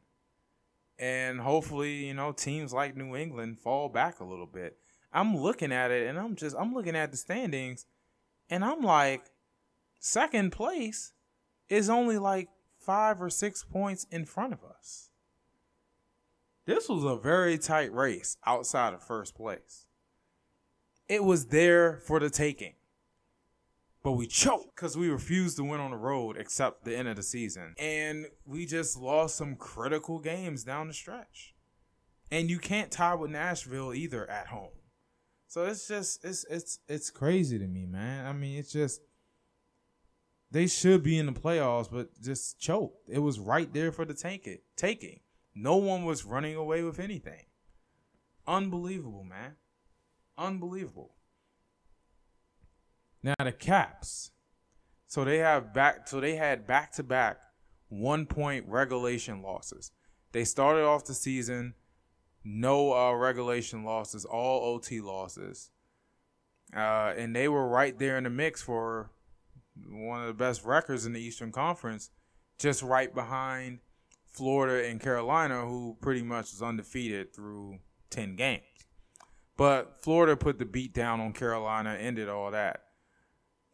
[0.97, 4.79] And hopefully, you know, teams like New England fall back a little bit.
[5.13, 7.87] I'm looking at it and I'm just, I'm looking at the standings
[8.49, 9.25] and I'm like,
[9.99, 11.15] second place
[11.69, 15.11] is only like five or six points in front of us.
[16.65, 19.87] This was a very tight race outside of first place.
[21.09, 22.75] It was there for the taking.
[24.03, 27.17] but we choked because we refused to win on the road except the end of
[27.17, 27.75] the season.
[27.79, 31.55] And we just lost some critical games down the stretch.
[32.31, 34.71] And you can't tie with Nashville either at home.
[35.47, 38.27] So it's just it's it's it's crazy to me, man.
[38.27, 39.01] I mean, it's just
[40.51, 43.09] they should be in the playoffs, but just choked.
[43.09, 45.21] It was right there for the take it taking.
[45.55, 47.47] No one was running away with anything.
[48.47, 49.57] Unbelievable, man.
[50.39, 51.17] Unbelievable.
[53.23, 54.31] Now the Caps.
[55.09, 57.39] So they have back so they had back to back
[57.89, 59.91] one point regulation losses.
[60.33, 61.75] They started off the season
[62.45, 65.71] no uh, regulation losses, all OT losses.
[66.75, 69.11] Uh, and they were right there in the mix for
[69.87, 72.11] one of the best records in the Eastern Conference,
[72.59, 73.81] just right behind
[74.25, 77.79] Florida and Carolina, who pretty much was undefeated through
[78.11, 78.63] 10 games.
[79.59, 82.85] But Florida put the beat down on Carolina, ended all that.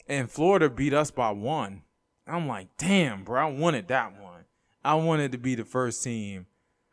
[0.08, 1.82] And Florida beat us by one.
[2.26, 4.46] I'm like, damn, bro, I wanted that one.
[4.82, 6.46] I wanted to be the first team.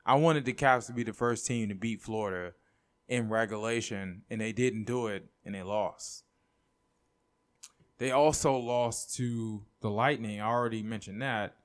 [0.06, 2.54] I wanted the Caps to be the first team to beat Florida
[3.08, 6.26] in regulation, and they didn't do it, and they lost.
[7.98, 10.42] They also lost to the Lightning.
[10.42, 11.56] I already mentioned that.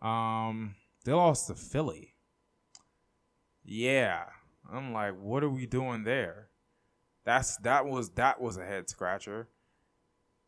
[0.00, 2.14] Um, they lost to Philly.
[3.64, 4.26] Yeah,
[4.72, 6.50] I'm like, what are we doing there?
[7.24, 9.48] That's that was that was a head scratcher.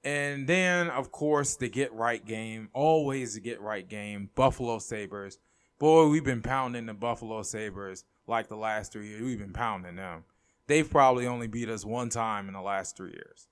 [0.02, 5.38] And then, of course, the get right game, always the get right game, Buffalo Sabres.
[5.78, 9.22] Boy, we've been pounding the Buffalo Sabres like the last three years.
[9.22, 10.24] We've been pounding them.
[10.66, 13.48] They've probably only beat us one time in the last three years.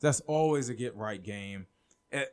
[0.00, 1.66] That's always a get right game.
[2.12, 2.24] Eh,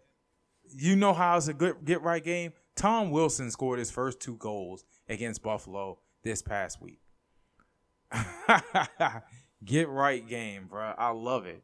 [0.76, 2.54] you know how it's a good get right game?
[2.76, 7.00] Tom Wilson scored his first two goals against Buffalo this past week.
[9.66, 10.94] get right game, bro.
[10.98, 11.64] I love it.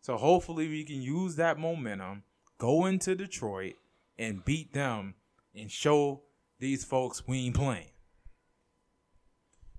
[0.00, 2.24] So hopefully we can use that momentum,
[2.58, 3.74] go into Detroit,
[4.18, 5.14] and beat them
[5.54, 6.22] and show
[6.58, 7.90] these folks we ain't playing.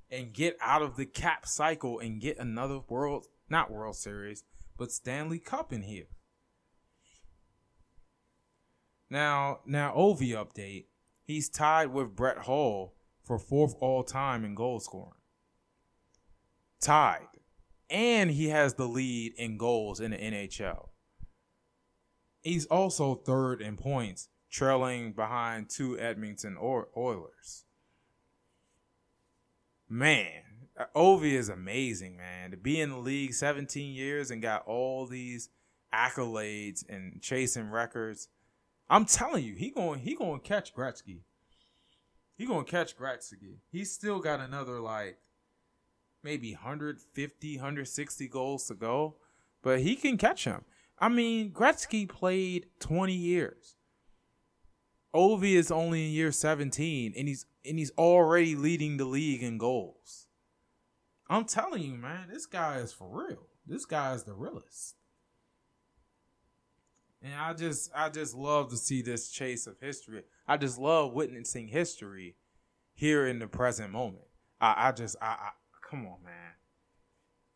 [0.10, 4.44] And get out of the cap cycle and get another world, not World Series,
[4.78, 6.08] but Stanley Cup in here.
[9.10, 10.86] Now, now Ovi update.
[11.24, 12.94] He's tied with Brett Hull
[13.24, 15.14] for fourth all time in goal scoring.
[16.80, 17.28] Tied.
[17.90, 20.90] And he has the lead in goals in the NHL.
[22.42, 27.66] He's also third in points trailing behind two Edmonton Oilers.
[29.90, 30.42] Man,
[30.96, 32.52] Ovi is amazing, man.
[32.52, 35.50] To be in the league 17 years and got all these
[35.94, 38.30] accolades and chasing records.
[38.90, 41.22] I'm telling you, he going he going to catch Gretzky.
[42.38, 43.58] He going to catch Gretzky.
[43.72, 45.18] He's still got another like
[46.26, 49.16] maybe 150, 160 goals to go,
[49.62, 50.66] but he can catch him.
[50.98, 53.78] I mean, Gretzky played 20 years.
[55.14, 59.58] Ovi is only in year 17 and he's and he's already leading the league in
[59.58, 60.28] goals.
[61.30, 63.48] I'm telling you, man, this guy is for real.
[63.66, 64.96] This guy is the realest.
[67.22, 70.24] And I just I just love to see this chase of history.
[70.48, 72.36] I just love witnessing history
[72.94, 74.26] here in the present moment.
[74.60, 75.50] I, I just I, I
[75.90, 76.54] come on, man.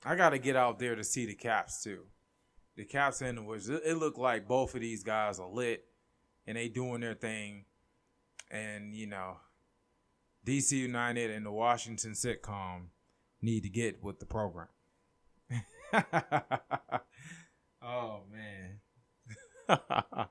[0.05, 2.03] I gotta get out there to see the caps too.
[2.75, 3.51] The caps and the.
[3.51, 5.85] It, it looked like both of these guys are lit
[6.47, 7.65] and they doing their thing.
[8.49, 9.37] And you know,
[10.45, 12.87] DC United and the Washington sitcom
[13.41, 14.67] need to get with the program.
[17.83, 18.79] oh man.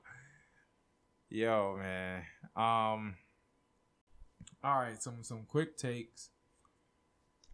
[1.29, 2.23] Yo, man.
[2.55, 3.15] Um
[4.61, 6.29] all right, some some quick takes.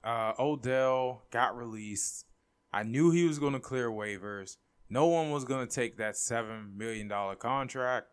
[0.06, 2.26] Uh Odell got released.
[2.72, 4.58] I knew he was going to clear waivers.
[4.90, 8.08] No one was going to take that 7 million dollar contract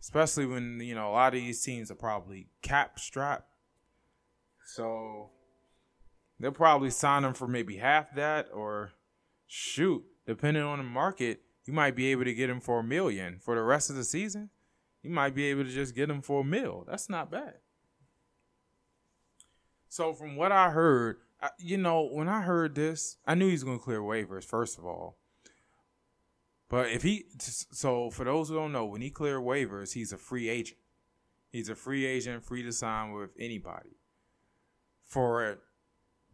[0.00, 3.48] especially when you know a lot of these teams are probably cap strapped.
[4.74, 5.30] So
[6.38, 8.92] they'll probably sign him for maybe half that, or
[9.46, 13.38] shoot, depending on the market, you might be able to get him for a million
[13.40, 14.50] for the rest of the season.
[15.02, 16.84] You might be able to just get him for a mill.
[16.88, 17.54] That's not bad.
[19.90, 23.64] So from what I heard, I, you know, when I heard this, I knew he's
[23.64, 24.44] going to clear waivers.
[24.44, 25.18] First of all,
[26.68, 30.16] but if he, so for those who don't know, when he clear waivers, he's a
[30.16, 30.78] free agent.
[31.50, 33.96] He's a free agent, free to sign with anybody
[35.04, 35.58] for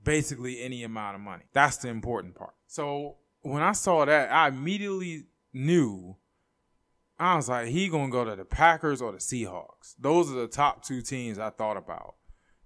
[0.04, 1.44] basically any amount of money.
[1.54, 2.54] That's the important part.
[2.66, 6.16] So when I saw that, I immediately knew.
[7.18, 9.94] I was like, he gonna go to the Packers or the Seahawks.
[9.98, 12.16] Those are the top two teams I thought about.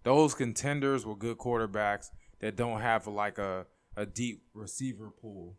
[0.02, 5.56] Those contenders with good quarterbacks that don't have like a, a deep receiver pool.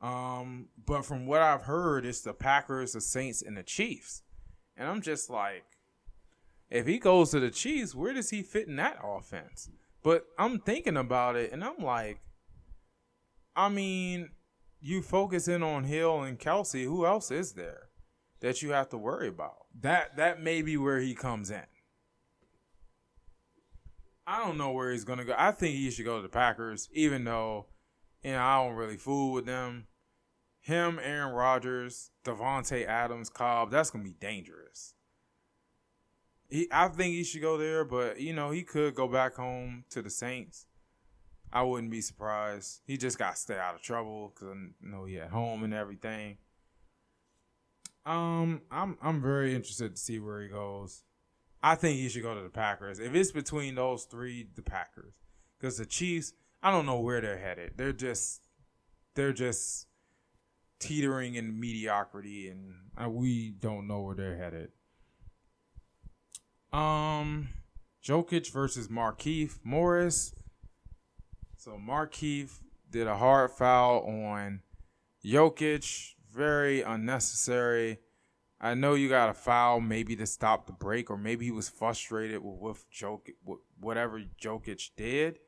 [0.00, 4.22] Um, but from what I've heard, it's the Packers, the Saints, and the Chiefs.
[4.76, 5.64] And I'm just like,
[6.70, 9.68] if he goes to the Chiefs, where does he fit in that offense?
[10.04, 12.20] But I'm thinking about it, and I'm like,
[13.56, 14.30] I mean,
[14.80, 17.88] you focus in on Hill and Kelsey, Who else is there
[18.40, 19.66] that you have to worry about?
[19.80, 21.66] That that may be where he comes in.
[24.30, 25.34] I don't know where he's gonna go.
[25.38, 27.64] I think he should go to the Packers, even though
[28.22, 29.86] you know I don't really fool with them.
[30.60, 33.70] Him, Aaron Rodgers, Davante Adams, Cobb.
[33.70, 34.92] That's gonna be dangerous.
[36.50, 39.84] He, I think he should go there, but you know he could go back home
[39.90, 40.66] to the Saints.
[41.50, 42.82] I wouldn't be surprised.
[42.84, 45.72] He just got to stay out of trouble because I know he at home and
[45.72, 46.36] everything.
[48.04, 51.02] Um, I'm I'm very interested to see where he goes.
[51.62, 52.98] I think he should go to the Packers.
[52.98, 55.14] If it's between those three, the Packers,
[55.58, 56.32] because the Chiefs,
[56.62, 57.72] I don't know where they're headed.
[57.76, 58.42] They're just,
[59.14, 59.86] they're just
[60.78, 64.70] teetering in mediocrity, and uh, we don't know where they're headed.
[66.72, 67.48] Um,
[68.04, 70.34] Jokic versus Markieff Morris.
[71.56, 74.60] So Markieff did a hard foul on
[75.24, 77.98] Jokic, very unnecessary.
[78.60, 81.68] I know you got a foul maybe to stop the break, or maybe he was
[81.68, 85.38] frustrated with, with Jokic, with whatever Jokic did,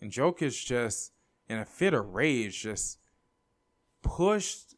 [0.00, 1.12] and Jokic just
[1.48, 2.98] in a fit of rage just
[4.02, 4.76] pushed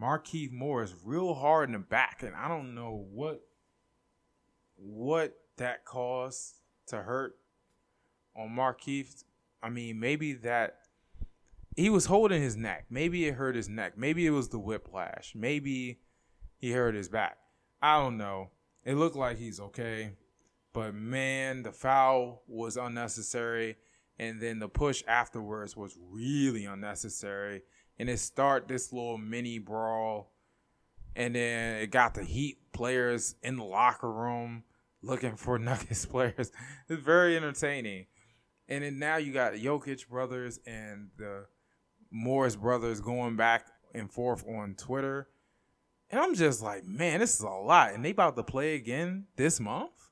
[0.00, 3.40] Markieff Morris real hard in the back, and I don't know what
[4.76, 7.36] what that caused to hurt
[8.36, 9.24] on Markieff.
[9.62, 10.78] I mean, maybe that
[11.76, 12.86] he was holding his neck.
[12.90, 13.96] Maybe it hurt his neck.
[13.96, 15.32] Maybe it was the whiplash.
[15.34, 16.00] Maybe
[16.64, 17.36] he hurt his back.
[17.82, 18.48] I don't know.
[18.86, 20.12] It looked like he's okay.
[20.72, 23.76] But man, the foul was unnecessary.
[24.18, 27.64] And then the push afterwards was really unnecessary.
[27.98, 30.32] And it start this little mini brawl.
[31.14, 34.64] And then it got the Heat players in the locker room
[35.02, 36.50] looking for Nuggets players.
[36.88, 38.06] It's very entertaining.
[38.70, 41.44] And then now you got Jokic brothers and the
[42.10, 45.28] Morris brothers going back and forth on Twitter.
[46.14, 47.92] And I'm just like, man, this is a lot.
[47.92, 50.10] And they about to play again this month.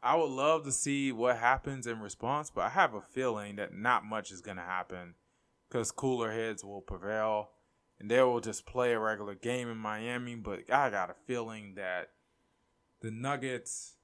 [0.00, 3.74] I would love to see what happens in response, but I have a feeling that
[3.74, 5.14] not much is going to happen
[5.68, 7.50] because cooler heads will prevail
[7.98, 10.36] and they will just play a regular game in Miami.
[10.36, 12.10] But I got a feeling that
[13.00, 13.96] the Nuggets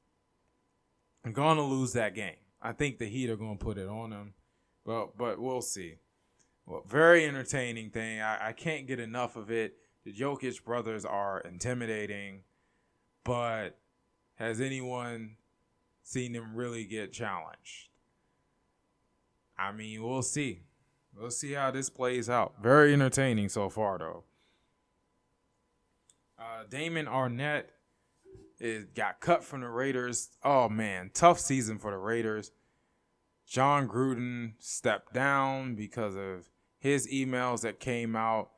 [1.24, 2.34] are going to lose that game.
[2.61, 4.34] I think the Heat are going to put it on them,
[4.84, 5.98] but but we'll see.
[6.66, 8.20] Well, very entertaining thing.
[8.20, 9.76] I, I can't get enough of it.
[10.09, 12.40] The Jokic brothers are intimidating,
[13.24, 13.76] but
[14.36, 15.36] has anyone
[16.02, 17.90] seen them really get challenged?
[19.59, 20.61] I mean, we'll see.
[21.14, 22.54] We'll see how this plays out.
[22.62, 24.24] Very entertaining so far, though.
[26.38, 27.64] Uh, Damon Arnette
[28.59, 30.30] it got cut from the Raiders.
[30.42, 32.50] Oh man, tough season for the Raiders.
[33.46, 36.48] Jon Gruden stepped down because of
[36.78, 38.52] his emails that came out.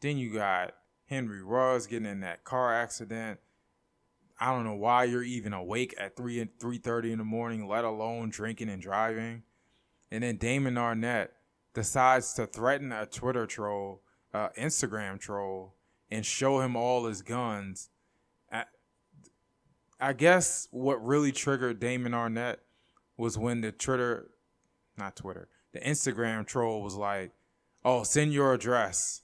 [0.00, 0.72] Then you got
[1.14, 3.40] Henry Ruggs getting in that car accident.
[4.38, 7.66] I don't know why you're even awake at three and three thirty in the morning,
[7.68, 9.44] let alone drinking and driving.
[10.10, 11.28] And then Damon Arnette
[11.72, 14.02] decides to threaten a Twitter troll,
[14.32, 15.74] uh, Instagram troll,
[16.10, 17.90] and show him all his guns
[20.04, 22.58] I guess what really triggered Damon Arnette
[23.16, 24.32] was when the Twitter,
[24.98, 27.32] not Twitter, the Instagram troll was like,
[27.84, 29.22] "Oh, send your address,"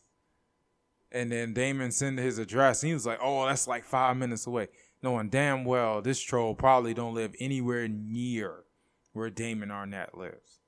[1.12, 2.80] and then Damon sent his address.
[2.80, 4.68] He was like, "Oh, that's like five minutes away,"
[5.02, 8.64] knowing damn well this troll probably don't live anywhere near
[9.12, 10.60] where Damon Arnette lives.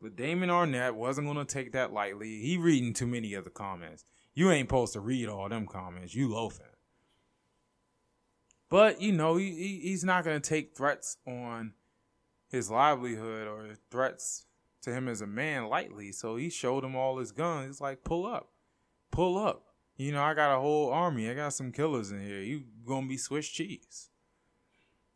[0.00, 2.40] But Damon Arnette wasn't gonna take that lightly.
[2.40, 4.04] He reading too many of the comments.
[4.34, 6.14] You ain't supposed to read all them comments.
[6.14, 6.66] You loafing.
[8.68, 11.72] But you know, he, he he's not to take threats on
[12.48, 14.46] his livelihood or threats
[14.82, 16.12] to him as a man lightly.
[16.12, 17.66] So he showed him all his guns.
[17.66, 18.50] He's like, pull up,
[19.14, 19.62] pull up.
[19.96, 21.30] You know, I got a whole army.
[21.30, 22.40] I got some killers in here.
[22.40, 24.10] You gonna be Swiss cheese.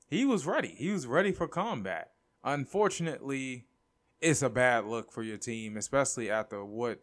[0.07, 0.75] He was ready.
[0.79, 2.13] He was ready for combat.
[2.45, 3.67] Unfortunately,
[4.21, 7.01] it's a bad look for your team, especially after what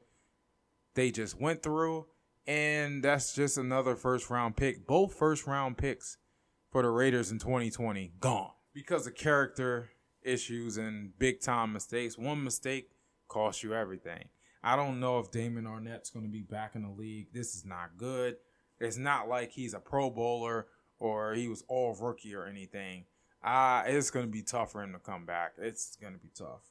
[0.96, 2.06] they just went through.
[2.48, 4.88] And that's just another first round pick.
[4.88, 6.18] Both first round picks
[6.72, 9.90] for the Raiders in 2020 gone because of character
[10.22, 12.18] issues and big time mistakes.
[12.18, 12.90] One mistake
[13.28, 14.30] costs you everything.
[14.66, 17.28] I don't know if Damon Arnette's going to be back in the league.
[17.32, 18.38] This is not good.
[18.80, 20.66] It's not like he's a Pro Bowler
[20.98, 23.06] or he was all rookie or anything.
[23.44, 25.54] Uh, it's going to be tough for him to come back.
[25.60, 26.64] It's going to be tough.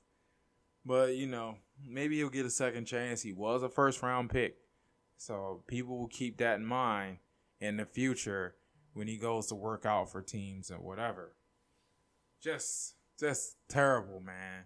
[0.85, 1.55] But, you know,
[1.87, 3.23] maybe he'll get a second chance.
[3.23, 4.57] He was a first round pick.
[5.17, 7.19] So people will keep that in mind
[7.61, 8.57] in the future
[8.93, 11.37] when he goes to work out for teams and whatever.
[12.43, 14.65] Just just terrible, man.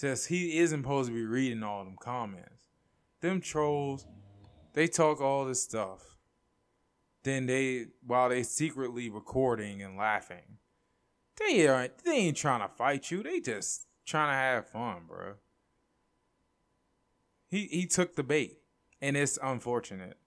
[0.00, 2.70] Just he isn't supposed to be reading all them comments.
[3.20, 4.06] Them trolls,
[4.72, 6.16] they talk all this stuff.
[7.22, 10.58] Then they while they secretly recording and laughing.
[11.38, 13.22] They aren't they ain't trying to fight you.
[13.22, 15.34] They just trying to have fun, bro.
[17.48, 18.56] He he took the bait.
[19.02, 20.18] And it's unfortunate.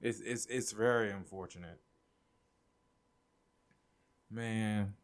[0.00, 1.80] It's it's it's very unfortunate.
[4.30, 4.94] Man,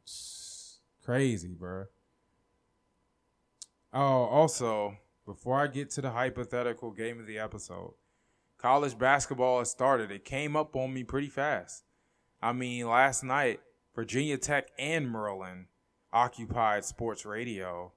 [1.03, 1.87] crazy, bro.
[3.93, 7.95] Oh, also, before I get to the hypothetical game of the episode,
[8.59, 10.11] college basketball has started.
[10.11, 11.84] It came up on me pretty fast.
[12.43, 13.61] I mean, last night,
[13.95, 15.66] Virginia Tech and Maryland
[16.12, 17.93] occupied sports radio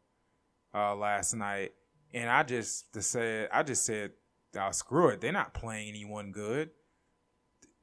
[0.74, 1.74] uh, last night,
[2.14, 4.12] and I just said, I just said,
[4.58, 6.70] oh, screw it, they're not playing anyone good.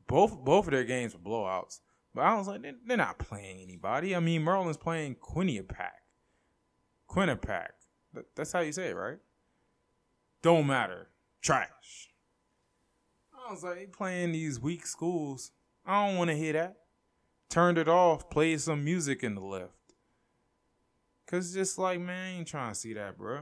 [0.07, 1.81] Both both of their games were blowouts.
[2.15, 4.17] But I was like, they're not playing anybody.
[4.17, 5.91] I mean, Maryland's playing Quinnipiac.
[7.09, 7.69] Quinnipiac.
[8.35, 9.19] That's how you say it, right?
[10.43, 11.09] Don't matter.
[11.43, 12.11] Trash.
[13.33, 15.53] I was like, playing these weak schools.
[15.87, 16.77] I don't want to hear that.
[17.49, 19.73] Turned it off, played some music in the lift.
[21.27, 23.41] Cause just like, man, I ain't trying to see that, bro.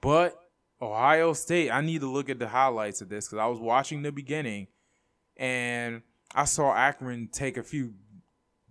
[0.00, 0.38] But
[0.80, 4.02] Ohio State, I need to look at the highlights of this because I was watching
[4.02, 4.66] the beginning
[5.36, 6.02] and
[6.34, 7.94] I saw Akron take a few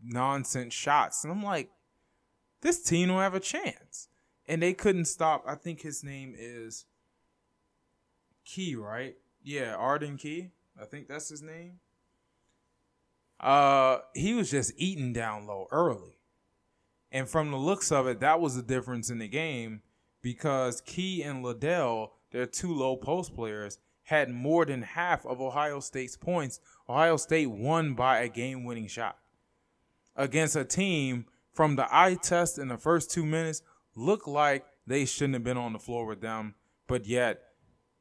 [0.03, 1.69] nonsense shots, and I'm like,
[2.61, 4.07] this team will have a chance.
[4.47, 5.43] And they couldn't stop.
[5.45, 6.85] I think his name is
[8.45, 9.15] Key, right?
[9.43, 10.49] Yeah, Arden Key.
[10.79, 11.79] I think that's his name.
[13.39, 16.17] Uh, he was just eating down low early.
[17.11, 19.81] And from the looks of it, that was the difference in the game
[20.21, 25.79] because Key and Liddell, they're two low post players, had more than half of Ohio
[25.79, 29.17] State's points, Ohio State won by a game winning shot
[30.15, 33.61] against a team from the eye test in the first two minutes
[34.01, 36.55] looked like they shouldn't have been on the floor with them,
[36.87, 37.41] but yet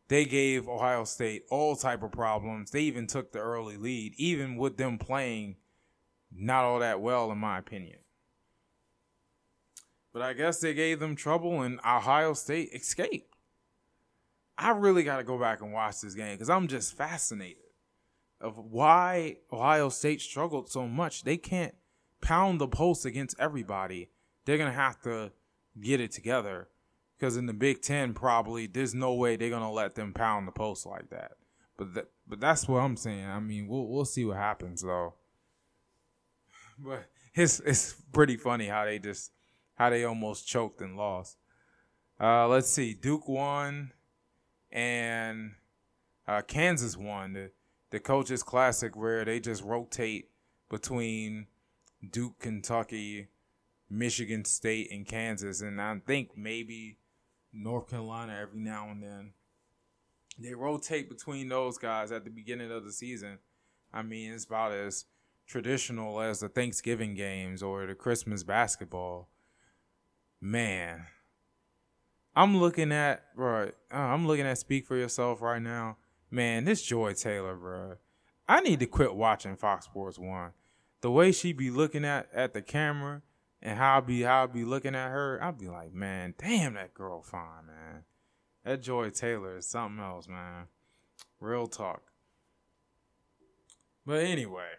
[0.09, 2.70] they gave Ohio State all type of problems.
[2.70, 5.57] They even took the early lead, even with them playing
[6.32, 7.98] not all that well, in my opinion.
[10.12, 13.36] But I guess they gave them trouble, and Ohio State escaped.
[14.59, 17.62] I really got to go back and watch this game because I'm just fascinated
[18.40, 21.24] of why Ohio State struggled so much.
[21.24, 21.74] They can't
[22.20, 24.11] pound the post against everybody.
[24.44, 25.32] They're gonna have to
[25.79, 26.68] get it together
[27.18, 30.53] because in the Big Ten, probably there's no way they're gonna let them pound the
[30.53, 31.33] post like that.
[31.77, 33.27] But that, but that's what I'm saying.
[33.27, 35.14] I mean, we'll we'll see what happens though.
[36.83, 39.33] But it's it's pretty funny how they just
[39.75, 41.37] how they almost choked and lost.
[42.18, 43.93] Uh, let's see, Duke won
[44.73, 45.53] and
[46.27, 47.51] uh, Kansas won the
[47.91, 50.31] the coaches classic where they just rotate
[50.71, 51.49] between
[52.09, 53.29] Duke, Kentucky,
[53.91, 56.99] Michigan State, and Kansas, and I think maybe
[57.53, 59.32] North Carolina every now and then.
[60.38, 63.38] They rotate between those guys at the beginning of the season.
[63.93, 65.07] I mean, it's about as
[65.47, 69.28] traditional as the Thanksgiving games or the Christmas basketball.
[70.41, 71.07] Man,
[72.34, 73.74] I'm looking at right.
[73.93, 75.97] Uh, I'm looking at Speak for Yourself right now.
[76.30, 77.97] Man, this Joy Taylor, bro.
[78.49, 80.53] I need to quit watching Fox Sports One.
[81.03, 83.22] The way she be looking at at the camera
[83.63, 86.75] and how I be how I be looking at her, I'll be like, man, damn
[86.75, 88.05] that girl fine, man.
[88.65, 90.67] That Joy Taylor is something else, man.
[91.41, 92.03] Real talk.
[94.07, 94.71] But anyway,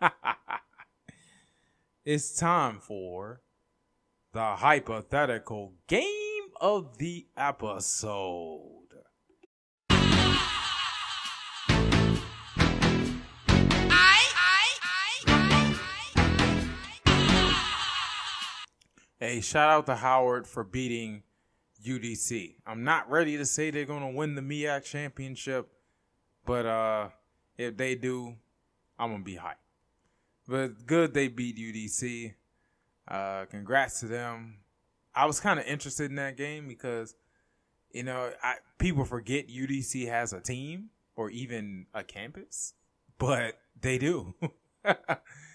[2.04, 3.40] it's time for
[4.32, 8.75] the hypothetical game of the episode.
[19.26, 21.24] Hey, shout out to Howard for beating
[21.84, 22.58] UDC.
[22.64, 25.68] I'm not ready to say they're gonna win the MEAC championship,
[26.44, 27.08] but uh,
[27.58, 28.36] if they do,
[28.96, 29.56] I'm gonna be hyped.
[30.46, 32.34] But good they beat UDC.
[33.08, 34.58] Uh, congrats to them.
[35.12, 37.16] I was kind of interested in that game because,
[37.90, 42.74] you know, I, people forget UDC has a team or even a campus,
[43.18, 44.36] but they do.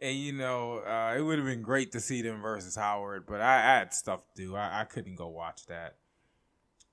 [0.00, 3.40] and you know, uh, it would have been great to see them versus Howard, but
[3.40, 4.56] I, I had stuff to do.
[4.56, 5.96] I, I couldn't go watch that.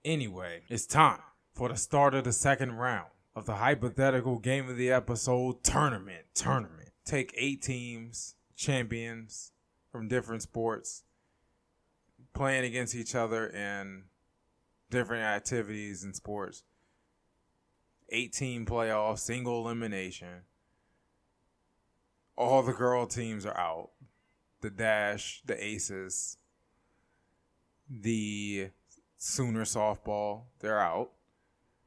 [0.03, 1.19] Anyway, it's time
[1.53, 6.25] for the start of the second round of the hypothetical game of the episode tournament.
[6.33, 6.89] Tournament.
[7.05, 9.51] Take eight teams, champions,
[9.91, 11.03] from different sports.
[12.33, 14.03] playing against each other in
[14.89, 16.63] different activities and sports.
[18.09, 20.41] 18 playoffs, single elimination.
[22.37, 23.91] All the girl teams are out.
[24.61, 26.37] The Dash, the Aces,
[27.89, 28.69] the
[29.17, 31.11] Sooner softball, they're out.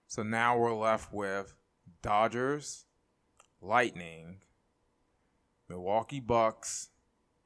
[0.07, 1.55] So now we're left with
[2.03, 2.86] Dodgers,
[3.61, 4.38] Lightning,
[5.68, 6.88] Milwaukee Bucks,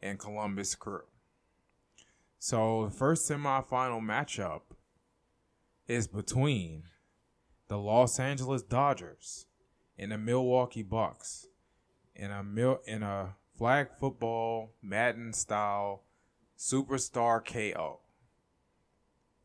[0.01, 1.05] and Columbus Crew.
[2.39, 4.63] So the first semifinal matchup
[5.87, 6.85] is between
[7.69, 9.47] the Los Angeles Dodgers
[9.99, 11.47] and the Milwaukee Bucks
[12.15, 16.05] in a mil- in a flag football Madden style
[16.59, 18.01] superstar KO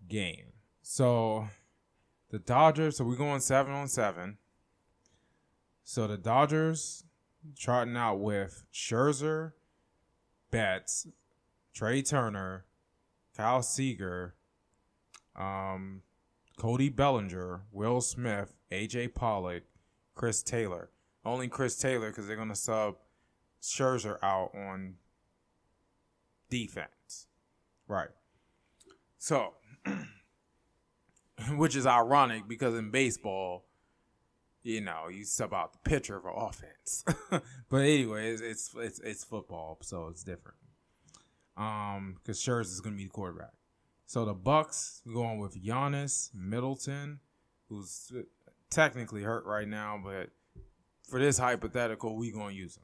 [0.08, 0.54] game.
[0.82, 1.48] So
[2.30, 4.38] the Dodgers, so we're going seven on seven.
[5.84, 7.04] So the Dodgers
[7.56, 9.54] charting out with Scherzer,
[10.52, 11.08] Betts,
[11.74, 12.66] Trea Turner,
[13.36, 14.36] Kyle Seager,
[15.36, 16.02] um,
[16.58, 19.64] Cody Bellinger, Will Smith, AJ Pollock,
[20.16, 20.90] Chris Taylor.
[21.28, 22.96] Only Chris Taylor because they're going to sub
[23.62, 24.96] Scherzer out on
[26.50, 27.28] defense.
[27.86, 28.08] Right.
[29.18, 29.56] So,
[31.56, 33.66] which is ironic because in baseball,
[34.64, 37.04] you know, you sub out the pitcher for offense.
[37.70, 40.58] but anyway, it's, it's, it's it's football, so it's different.
[41.58, 43.54] Um, because Scherzer is going to be the quarterback.
[44.06, 47.20] So the Bucks going with Giannis Middleton,
[47.68, 48.14] who's
[48.70, 50.30] technically hurt right now, but
[51.08, 52.84] for this hypothetical, we gonna use them.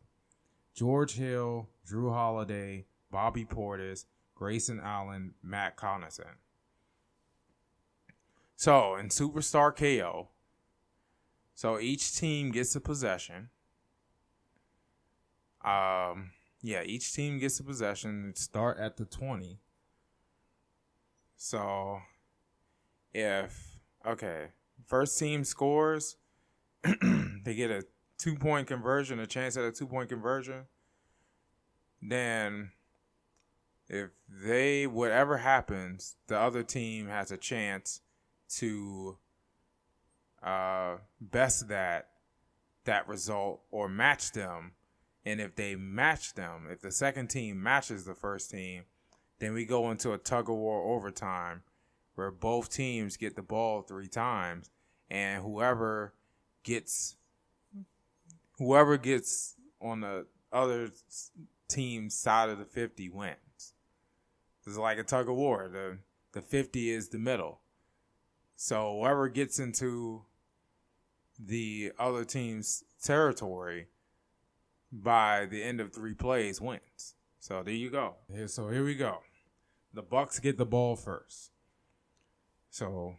[0.73, 6.37] George Hill, Jrue Holiday, Bobby Portis, Grayson Allen, Matt Connaughton.
[8.55, 10.29] So in Superstar KO,
[11.53, 13.49] so each team gets a possession.
[15.63, 18.33] Um, yeah, each team gets a possession.
[18.35, 19.59] Start at the twenty.
[21.35, 21.99] So
[23.13, 24.47] if okay,
[24.87, 26.15] first team scores,
[26.83, 27.83] they get a
[28.17, 30.65] two point conversion, a chance at a two point conversion.
[32.01, 32.71] Then
[33.87, 38.01] if they whatever happens, the other team has a chance
[38.57, 39.17] to
[40.41, 42.09] uh, best that
[42.85, 44.73] that result or match them.
[45.25, 48.83] And if they match them, if the second team matches the first team,
[49.39, 51.63] then we go into a tug of war overtime
[52.15, 54.69] where both teams get the ball three times,
[55.09, 56.13] and whoever
[56.63, 57.15] gets
[58.57, 60.91] whoever gets on the other
[61.67, 63.73] team's side of the fifty wins.
[64.65, 65.69] It's like a tug of war.
[65.71, 65.99] The
[66.31, 67.61] the fifty is the middle.
[68.55, 70.25] So whoever gets into
[71.37, 73.87] the other team's territory
[74.91, 77.15] by the end of three plays wins.
[77.39, 78.15] So there you go.
[78.45, 79.19] So here we go.
[79.93, 81.51] The Bucks get the ball first.
[82.69, 83.15] So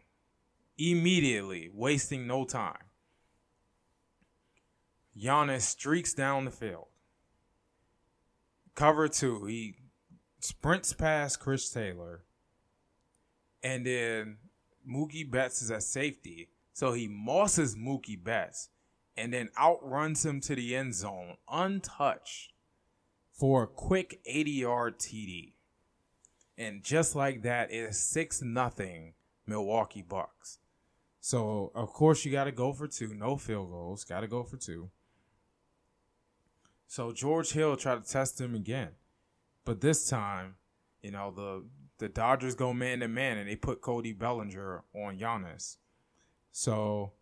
[0.78, 2.84] immediately, wasting no time,
[5.18, 6.86] Giannis streaks down the field.
[8.74, 9.76] Cover two, he
[10.40, 12.22] sprints past Chris Taylor,
[13.62, 14.38] and then
[14.88, 18.68] Mookie Betts is at safety, so he mosses Mookie Betts,
[19.16, 22.52] and then outruns him to the end zone untouched
[23.32, 25.52] for a quick 80-yard TD.
[26.58, 29.14] And just like that, it is six nothing
[29.46, 30.58] Milwaukee Bucks.
[31.20, 34.42] So of course you got to go for two, no field goals, got to go
[34.42, 34.90] for two.
[36.86, 38.90] So George Hill tried to test him again,
[39.64, 40.56] but this time,
[41.02, 41.64] you know the
[41.98, 45.76] the Dodgers go man to man and they put Cody Bellinger on Giannis.
[46.52, 47.12] So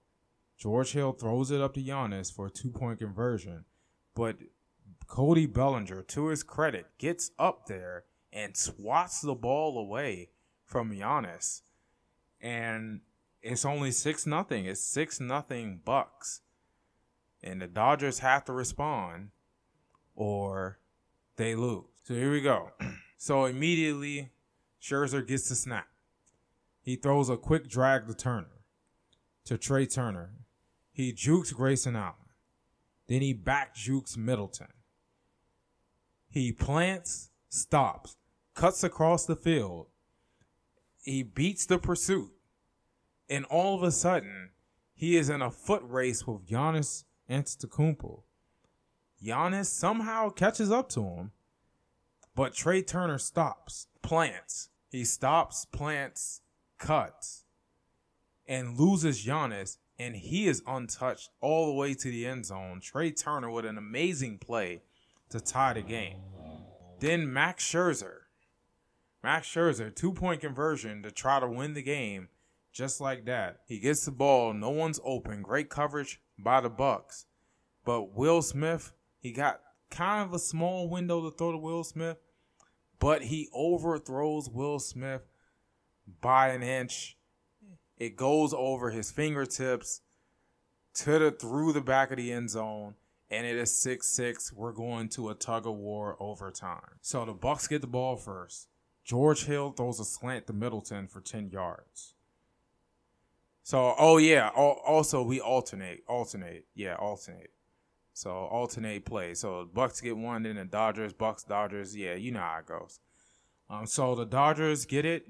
[0.58, 3.64] George Hill throws it up to Giannis for a two point conversion,
[4.14, 4.36] but
[5.06, 10.30] Cody Bellinger, to his credit, gets up there and swats the ball away
[10.64, 11.62] from Giannis.
[12.40, 13.00] And
[13.42, 14.64] it's only six nothing.
[14.64, 16.40] It's six nothing Bucks.
[17.42, 19.30] And the Dodgers have to respond
[20.14, 20.78] or
[21.36, 21.84] they lose.
[22.04, 22.70] So here we go.
[23.18, 24.32] So immediately
[24.82, 25.86] Scherzer gets the snap.
[26.80, 28.64] He throws a quick drag to Turner.
[29.44, 30.32] To Trea Turner.
[30.90, 32.16] He jukes Grayson Allen.
[33.06, 34.72] Then he back jukes Middleton.
[36.28, 38.16] He plants, stops,
[38.54, 39.86] cuts across the field.
[41.00, 42.32] He beats the pursuit.
[43.28, 44.50] And all of a sudden,
[44.94, 48.22] he is in a foot race with Giannis Antetokounmpo.
[49.24, 51.30] Giannis somehow catches up to him,
[52.34, 54.70] but Trea Turner stops, plants.
[54.90, 56.40] He stops, plants,
[56.78, 57.44] cuts,
[58.46, 62.80] and loses Giannis, and he is untouched all the way to the end zone.
[62.82, 64.82] Trea Turner with an amazing play
[65.30, 66.18] to tie the game.
[66.98, 68.22] Then Max Scherzer
[69.22, 72.28] Max Scherzer, two point conversion to try to win the game
[72.72, 73.60] just like that.
[73.66, 75.42] He gets the ball, no one's open.
[75.42, 77.26] Great coverage by the Bucks.
[77.84, 78.92] But Will Smith,
[79.22, 82.18] he got kind of a small window to throw to Will Smith,
[82.98, 85.22] but he overthrows Will Smith
[86.20, 87.16] by an inch.
[87.96, 90.00] It goes over his fingertips
[90.94, 92.94] to the through the back of the end zone
[93.30, 96.98] and it is 6-6 we're going to a tug of war overtime.
[97.00, 98.68] So the bucks get the ball first.
[99.04, 102.14] George hill throws a slant to middleton for 10 yards.
[103.62, 104.48] So oh yeah.
[104.48, 106.66] Also we alternate alternate.
[106.74, 107.52] Yeah alternate
[108.12, 112.40] so alternate play so bucks get one then the dodgers bucks dodgers yeah you know
[112.40, 113.00] how it goes
[113.70, 115.28] um so the dodgers get it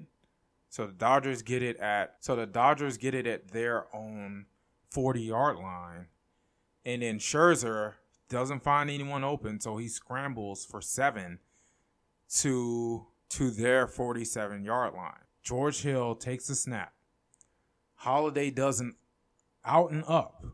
[0.68, 4.47] so the dodgers get it at so the dodgers get it at their own
[4.93, 6.07] 40 yard line.
[6.85, 7.95] And then Scherzer
[8.28, 11.39] doesn't find anyone open, so he scrambles for seven
[12.37, 15.24] to to their 47 yard line.
[15.43, 16.93] George Hill takes a snap.
[17.95, 18.97] Holiday doesn't
[19.64, 20.45] out and up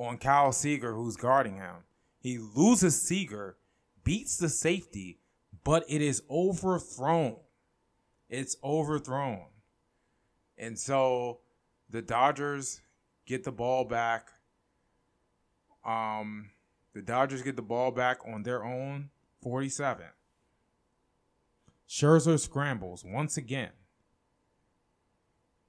[0.00, 1.84] on Kyle Seager, who's guarding him.
[2.18, 3.56] He loses Seager,
[4.02, 5.20] beats the safety,
[5.62, 7.36] but it is overthrown.
[8.28, 9.46] It's overthrown.
[10.56, 11.40] And so
[11.88, 12.80] the Dodgers
[13.26, 14.28] get the ball back.
[15.84, 16.50] Um,
[16.94, 19.10] the Dodgers get the ball back on their own
[19.42, 20.06] 47.
[21.88, 23.72] Scherzer scrambles once again.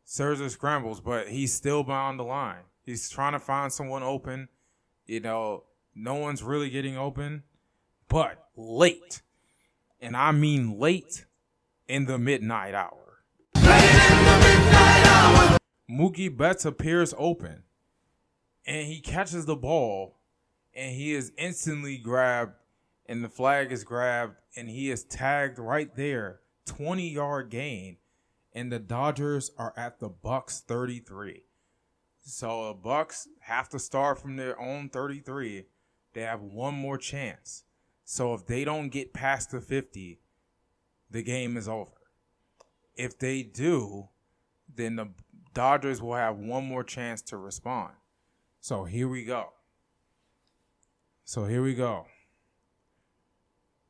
[0.07, 2.63] Scherzer scrambles, but he's still behind the line.
[2.84, 4.49] He's trying to find someone open.
[5.05, 5.63] You know,
[5.95, 7.43] no one's really getting open,
[8.07, 9.21] but late.
[9.99, 11.25] And I mean late
[11.88, 12.97] in the midnight hour.
[15.89, 17.63] Mookie Betts appears open
[18.65, 20.19] and he catches the ball
[20.73, 22.53] and he is instantly grabbed
[23.05, 27.97] and the flag is grabbed and he is tagged right there 20 yard gain
[28.53, 31.43] and the Dodgers are at the Bucks 33.
[32.24, 35.65] So the Bucks have to start from their own 33.
[36.13, 37.63] They have one more chance.
[38.05, 40.19] So if they don't get past the 50,
[41.09, 41.91] the game is over.
[42.95, 44.09] If they do,
[44.74, 45.09] then the
[45.53, 47.93] Dodgers will have one more chance to respond.
[48.61, 49.53] So here we go.
[51.26, 52.05] So here we go.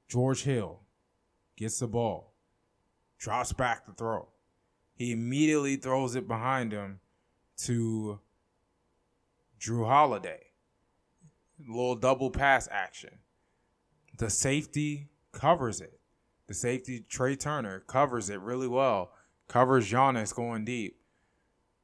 [0.07, 0.81] George Hill
[1.57, 2.33] gets the ball,
[3.17, 4.29] drops back to throw.
[4.95, 7.00] He immediately throws it behind him
[7.65, 8.19] to
[9.59, 10.47] Jrue Holiday.
[11.59, 13.19] Little double pass action.
[14.17, 15.99] The safety covers it.
[16.47, 19.11] The safety, Trea Turner, covers it really well.
[19.47, 20.97] Covers Giannis going deep.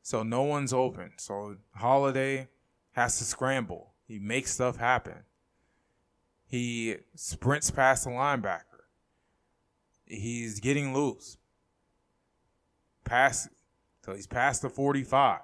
[0.02, 1.12] So no one's open.
[1.18, 2.48] So Holiday
[2.94, 3.94] has to scramble.
[4.08, 5.24] He makes stuff happen.
[6.46, 8.62] He sprints past the linebacker.
[10.06, 11.38] He's getting loose.
[13.04, 13.50] Pass
[14.04, 15.42] so he's past the 45.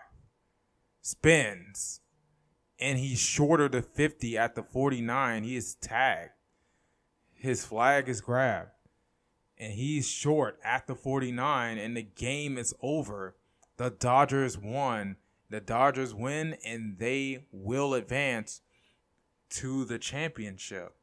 [1.03, 1.99] Spins.
[2.79, 5.43] And he's shorter to 50 at the 49.
[5.43, 6.31] He is tagged.
[7.33, 8.71] His flag is grabbed.
[9.57, 13.35] And he's short at the 49 and the game is over
[13.77, 15.17] the Dodgers won.
[15.49, 18.61] The Dodgers win and they will advance
[19.51, 20.95] to the championship,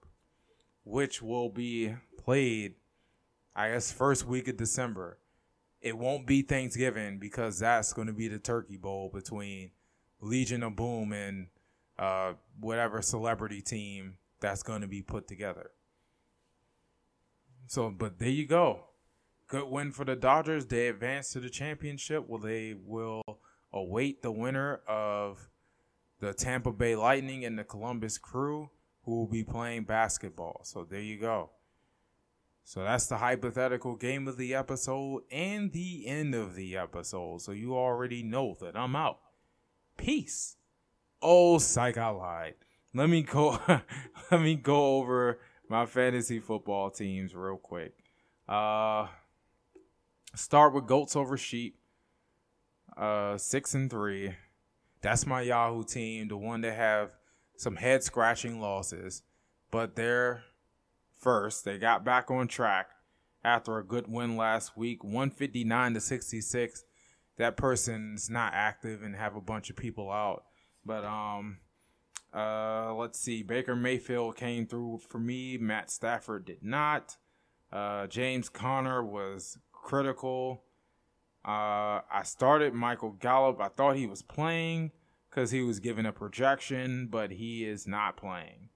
[0.82, 2.74] which will be played,
[3.54, 5.18] I guess, first week of December.
[5.80, 9.70] It won't be Thanksgiving because that's going to be the Turkey Bowl between
[10.20, 11.48] Legion of Boom and
[11.98, 15.70] uh, whatever celebrity team that's going to be put together.
[17.66, 18.90] So, but there you go
[19.50, 20.66] good win for the Dodgers.
[20.66, 22.24] They advance to the championship.
[22.26, 23.22] Well, they will
[23.72, 25.50] await the winner of
[26.20, 28.70] the Tampa Bay Lightning and the Columbus Crew,
[29.04, 30.60] who will be playing basketball.
[30.64, 31.50] So there you go.
[32.64, 37.42] So that's the hypothetical game of the episode and the end of the episode.
[37.42, 39.18] So you already know that I'm out.
[40.00, 40.56] Peace.
[41.22, 42.54] Oh, psych, I lied.
[42.94, 43.58] Let me go.
[44.30, 45.38] let me go over
[45.68, 47.92] my fantasy football teams real quick.
[48.48, 49.06] Uh,
[50.34, 51.76] Start with goats over sheep.
[52.96, 54.36] Uh, six and three.
[55.02, 57.16] That's my Yahoo team, the one that have
[57.56, 59.22] some head scratching losses,
[59.70, 60.44] but they're
[61.16, 61.64] first.
[61.64, 62.90] They got back on track
[63.42, 66.84] after a good win last week, 159 to 66.
[67.40, 70.44] That person's not active and have a bunch of people out.
[70.84, 71.56] But um
[72.34, 73.42] uh let's see.
[73.42, 75.56] Baker Mayfield came through for me.
[75.56, 77.16] Matt Stafford did not.
[77.72, 80.64] Uh James Conner was critical.
[81.42, 83.58] Uh, I started Michael Gallup.
[83.58, 84.92] I thought he was playing
[85.30, 88.68] because he was given a projection, but he is not playing.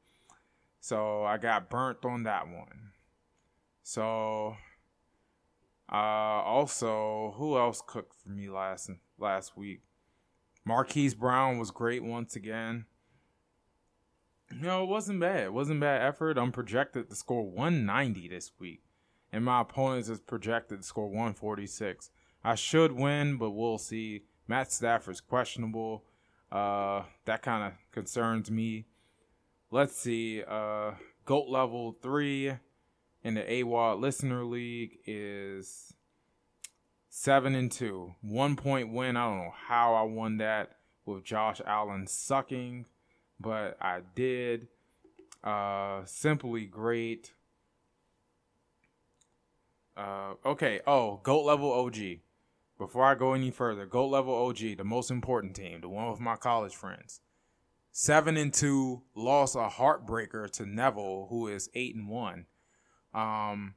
[0.81, 2.93] So I got burnt on that one.
[3.83, 4.57] So
[5.91, 9.83] Uh, also, who else cooked for me last last week?
[10.65, 12.87] Marquise Brown was great once again.
[14.51, 15.45] No, it wasn't bad.
[15.45, 16.39] It wasn't bad effort.
[16.39, 18.83] I'm projected to score 190 this week,
[19.33, 22.11] and my opponents is projected to score 146.
[22.43, 24.25] I should win, but we'll see.
[24.47, 26.05] Matt Stafford's questionable.
[26.53, 28.87] Uh, that kind of concerns me.
[29.71, 30.43] Let's see.
[30.47, 30.93] Uh,
[31.25, 32.53] GOAT level three
[33.25, 35.95] in the AWOD Listener League is
[37.09, 38.15] seven and two.
[38.21, 39.17] One point win.
[39.17, 42.85] I don't know how I won that with Josh Allen sucking,
[43.41, 44.69] but I did.
[45.43, 47.33] Uh, simply great.
[49.97, 50.81] Uh, okay.
[50.87, 51.97] Oh, GOAT level OG.
[52.77, 56.21] Before I go any further, GOAT level OG, the most important team, the one with
[56.21, 57.21] my college friends.
[57.93, 62.47] Seven and two, lost a heartbreaker to Neville, who is eight and one.
[63.15, 63.75] Um,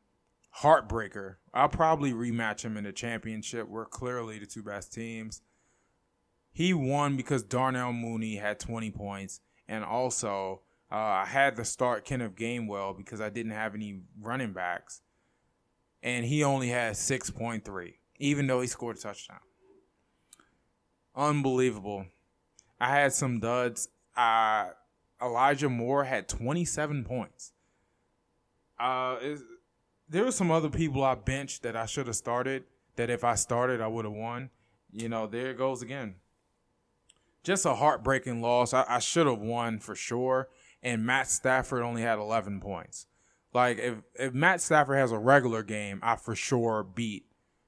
[0.61, 1.35] heartbreaker.
[1.53, 3.67] I'll probably rematch him in the championship.
[3.67, 5.41] We're clearly the two best teams.
[6.51, 10.61] He won because Darnell Mooney had 20 points, and also
[10.91, 15.01] uh, I had to start Kenneth Gainwell because I didn't have any running backs,
[16.01, 19.39] and he only had 6.3, even though he scored a touchdown.
[21.15, 22.05] Unbelievable.
[22.79, 23.89] I had some duds.
[25.21, 27.53] Elijah Moore had 27 points.
[28.79, 29.17] Uh,
[30.09, 32.63] there were some other people I benched that I should have started.
[32.95, 34.49] That if I started, I would have won.
[34.91, 36.15] You know, there it goes again.
[37.43, 38.73] Just a heartbreaking loss.
[38.73, 40.49] I, I should have won for sure.
[40.81, 43.07] And Matt Stafford only had 11 points.
[43.53, 47.25] Like if if Matt Stafford has a regular game, I for sure beat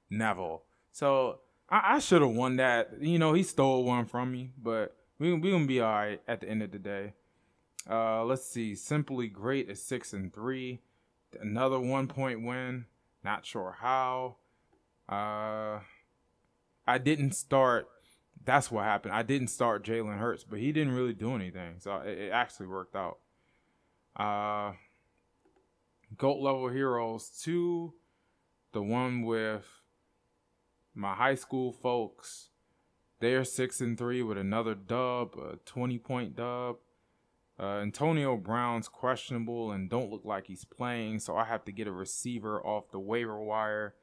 [0.10, 0.64] Neville.
[0.92, 1.40] So
[1.70, 3.02] I, I should have won that.
[3.02, 6.42] You know, he stole one from me, but we we gonna be all right at
[6.42, 7.14] the end of the day.
[7.90, 8.76] Uh, let's see.
[8.76, 10.82] Simply great is six and three
[11.40, 12.86] another one point win.
[13.24, 14.38] Not sure how.
[15.08, 15.80] Uh,
[16.88, 17.88] I didn't start.
[18.46, 19.14] That's what happened.
[19.14, 22.68] I didn't start Jalen Hurts, but he didn't really do anything, so it, it actually
[22.68, 23.18] worked out.
[24.16, 24.74] Uh,
[26.18, 27.94] GOAT level heroes two,
[28.72, 29.66] the one with
[30.96, 32.50] my high school folks.
[33.20, 36.78] They're six and three with another dub, a twenty point dub.
[37.60, 41.88] Uh, Antonio Brown's questionable and don't look like he's playing, so I have to get
[41.88, 43.96] a receiver off the waiver wire.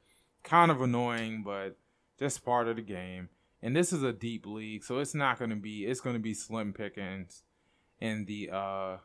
[0.43, 1.79] Kind of annoying, but
[2.19, 3.31] just part of the game.
[3.63, 6.21] And this is a deep league, so it's not going to be it's going to
[6.21, 7.43] be slim pickings
[7.99, 8.97] in the uh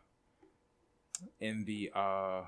[1.40, 2.42] in the uh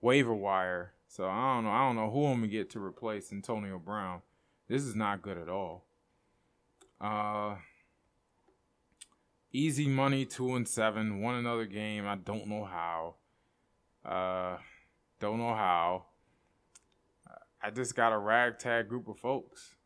[0.00, 0.94] waiver wire.
[1.06, 1.70] So I don't know.
[1.70, 4.22] I don't know who I'm gonna get to replace Antonio Brown.
[4.68, 5.84] This is not good at all.
[7.00, 7.56] Uh
[9.52, 11.20] Easy money, two and seven.
[11.20, 12.06] Won another game.
[12.06, 13.16] I don't know how.
[14.04, 14.56] Uh,
[15.20, 16.06] don't know how.
[17.62, 19.76] I just got a ragtag group of folks.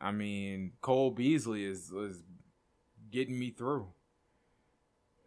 [0.00, 2.22] I mean, Cole Beasley is is
[3.10, 3.88] getting me through.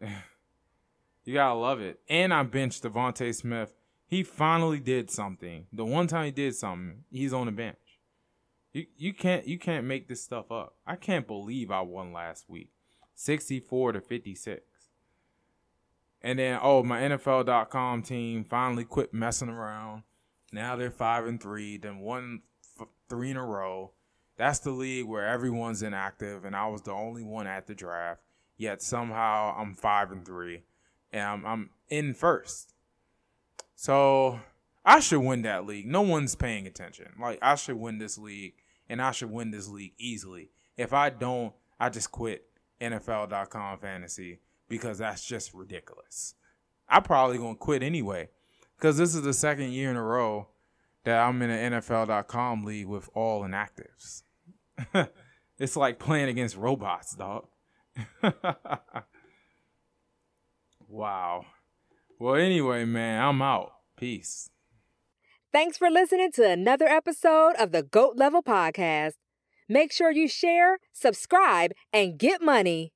[1.24, 2.00] you gotta love it.
[2.08, 3.72] And I benched DeVonta Smith.
[4.06, 5.66] He finally did something.
[5.72, 7.76] The one time he did something, he's on the bench.
[8.72, 10.74] You you can't you can't make this stuff up.
[10.86, 12.72] I can't believe I won last week.
[13.20, 14.62] 64 to 56.
[16.22, 20.04] And then, oh, my NFL.com team finally quit messing around.
[20.52, 22.40] Now they're five and three, then one
[22.80, 23.92] f- three in a row.
[24.36, 28.22] That's the league where everyone's inactive, and I was the only one at the draft.
[28.56, 30.62] Yet somehow I'm five and three,
[31.12, 32.74] and I'm, I'm in first.
[33.76, 34.40] So
[34.84, 35.86] I should win that league.
[35.86, 37.12] No one's paying attention.
[37.20, 38.54] Like I should win this league,
[38.88, 40.50] and I should win this league easily.
[40.78, 42.49] If I don't, I just quit
[42.80, 46.34] NFL.com fantasy because that's just ridiculous.
[46.88, 48.28] I'm probably gonna quit anyway
[48.76, 50.48] because this is the second year in a row
[51.04, 54.22] that I'm in an NFL.com league with all inactives.
[55.58, 57.46] it's like playing against robots, dog.
[60.88, 61.44] wow.
[62.18, 63.72] Well, anyway, man, I'm out.
[63.96, 64.50] Peace.
[65.52, 69.14] Thanks for listening to another episode of the GOAT Level Podcast.
[69.72, 72.90] Make sure you share, subscribe, and get money.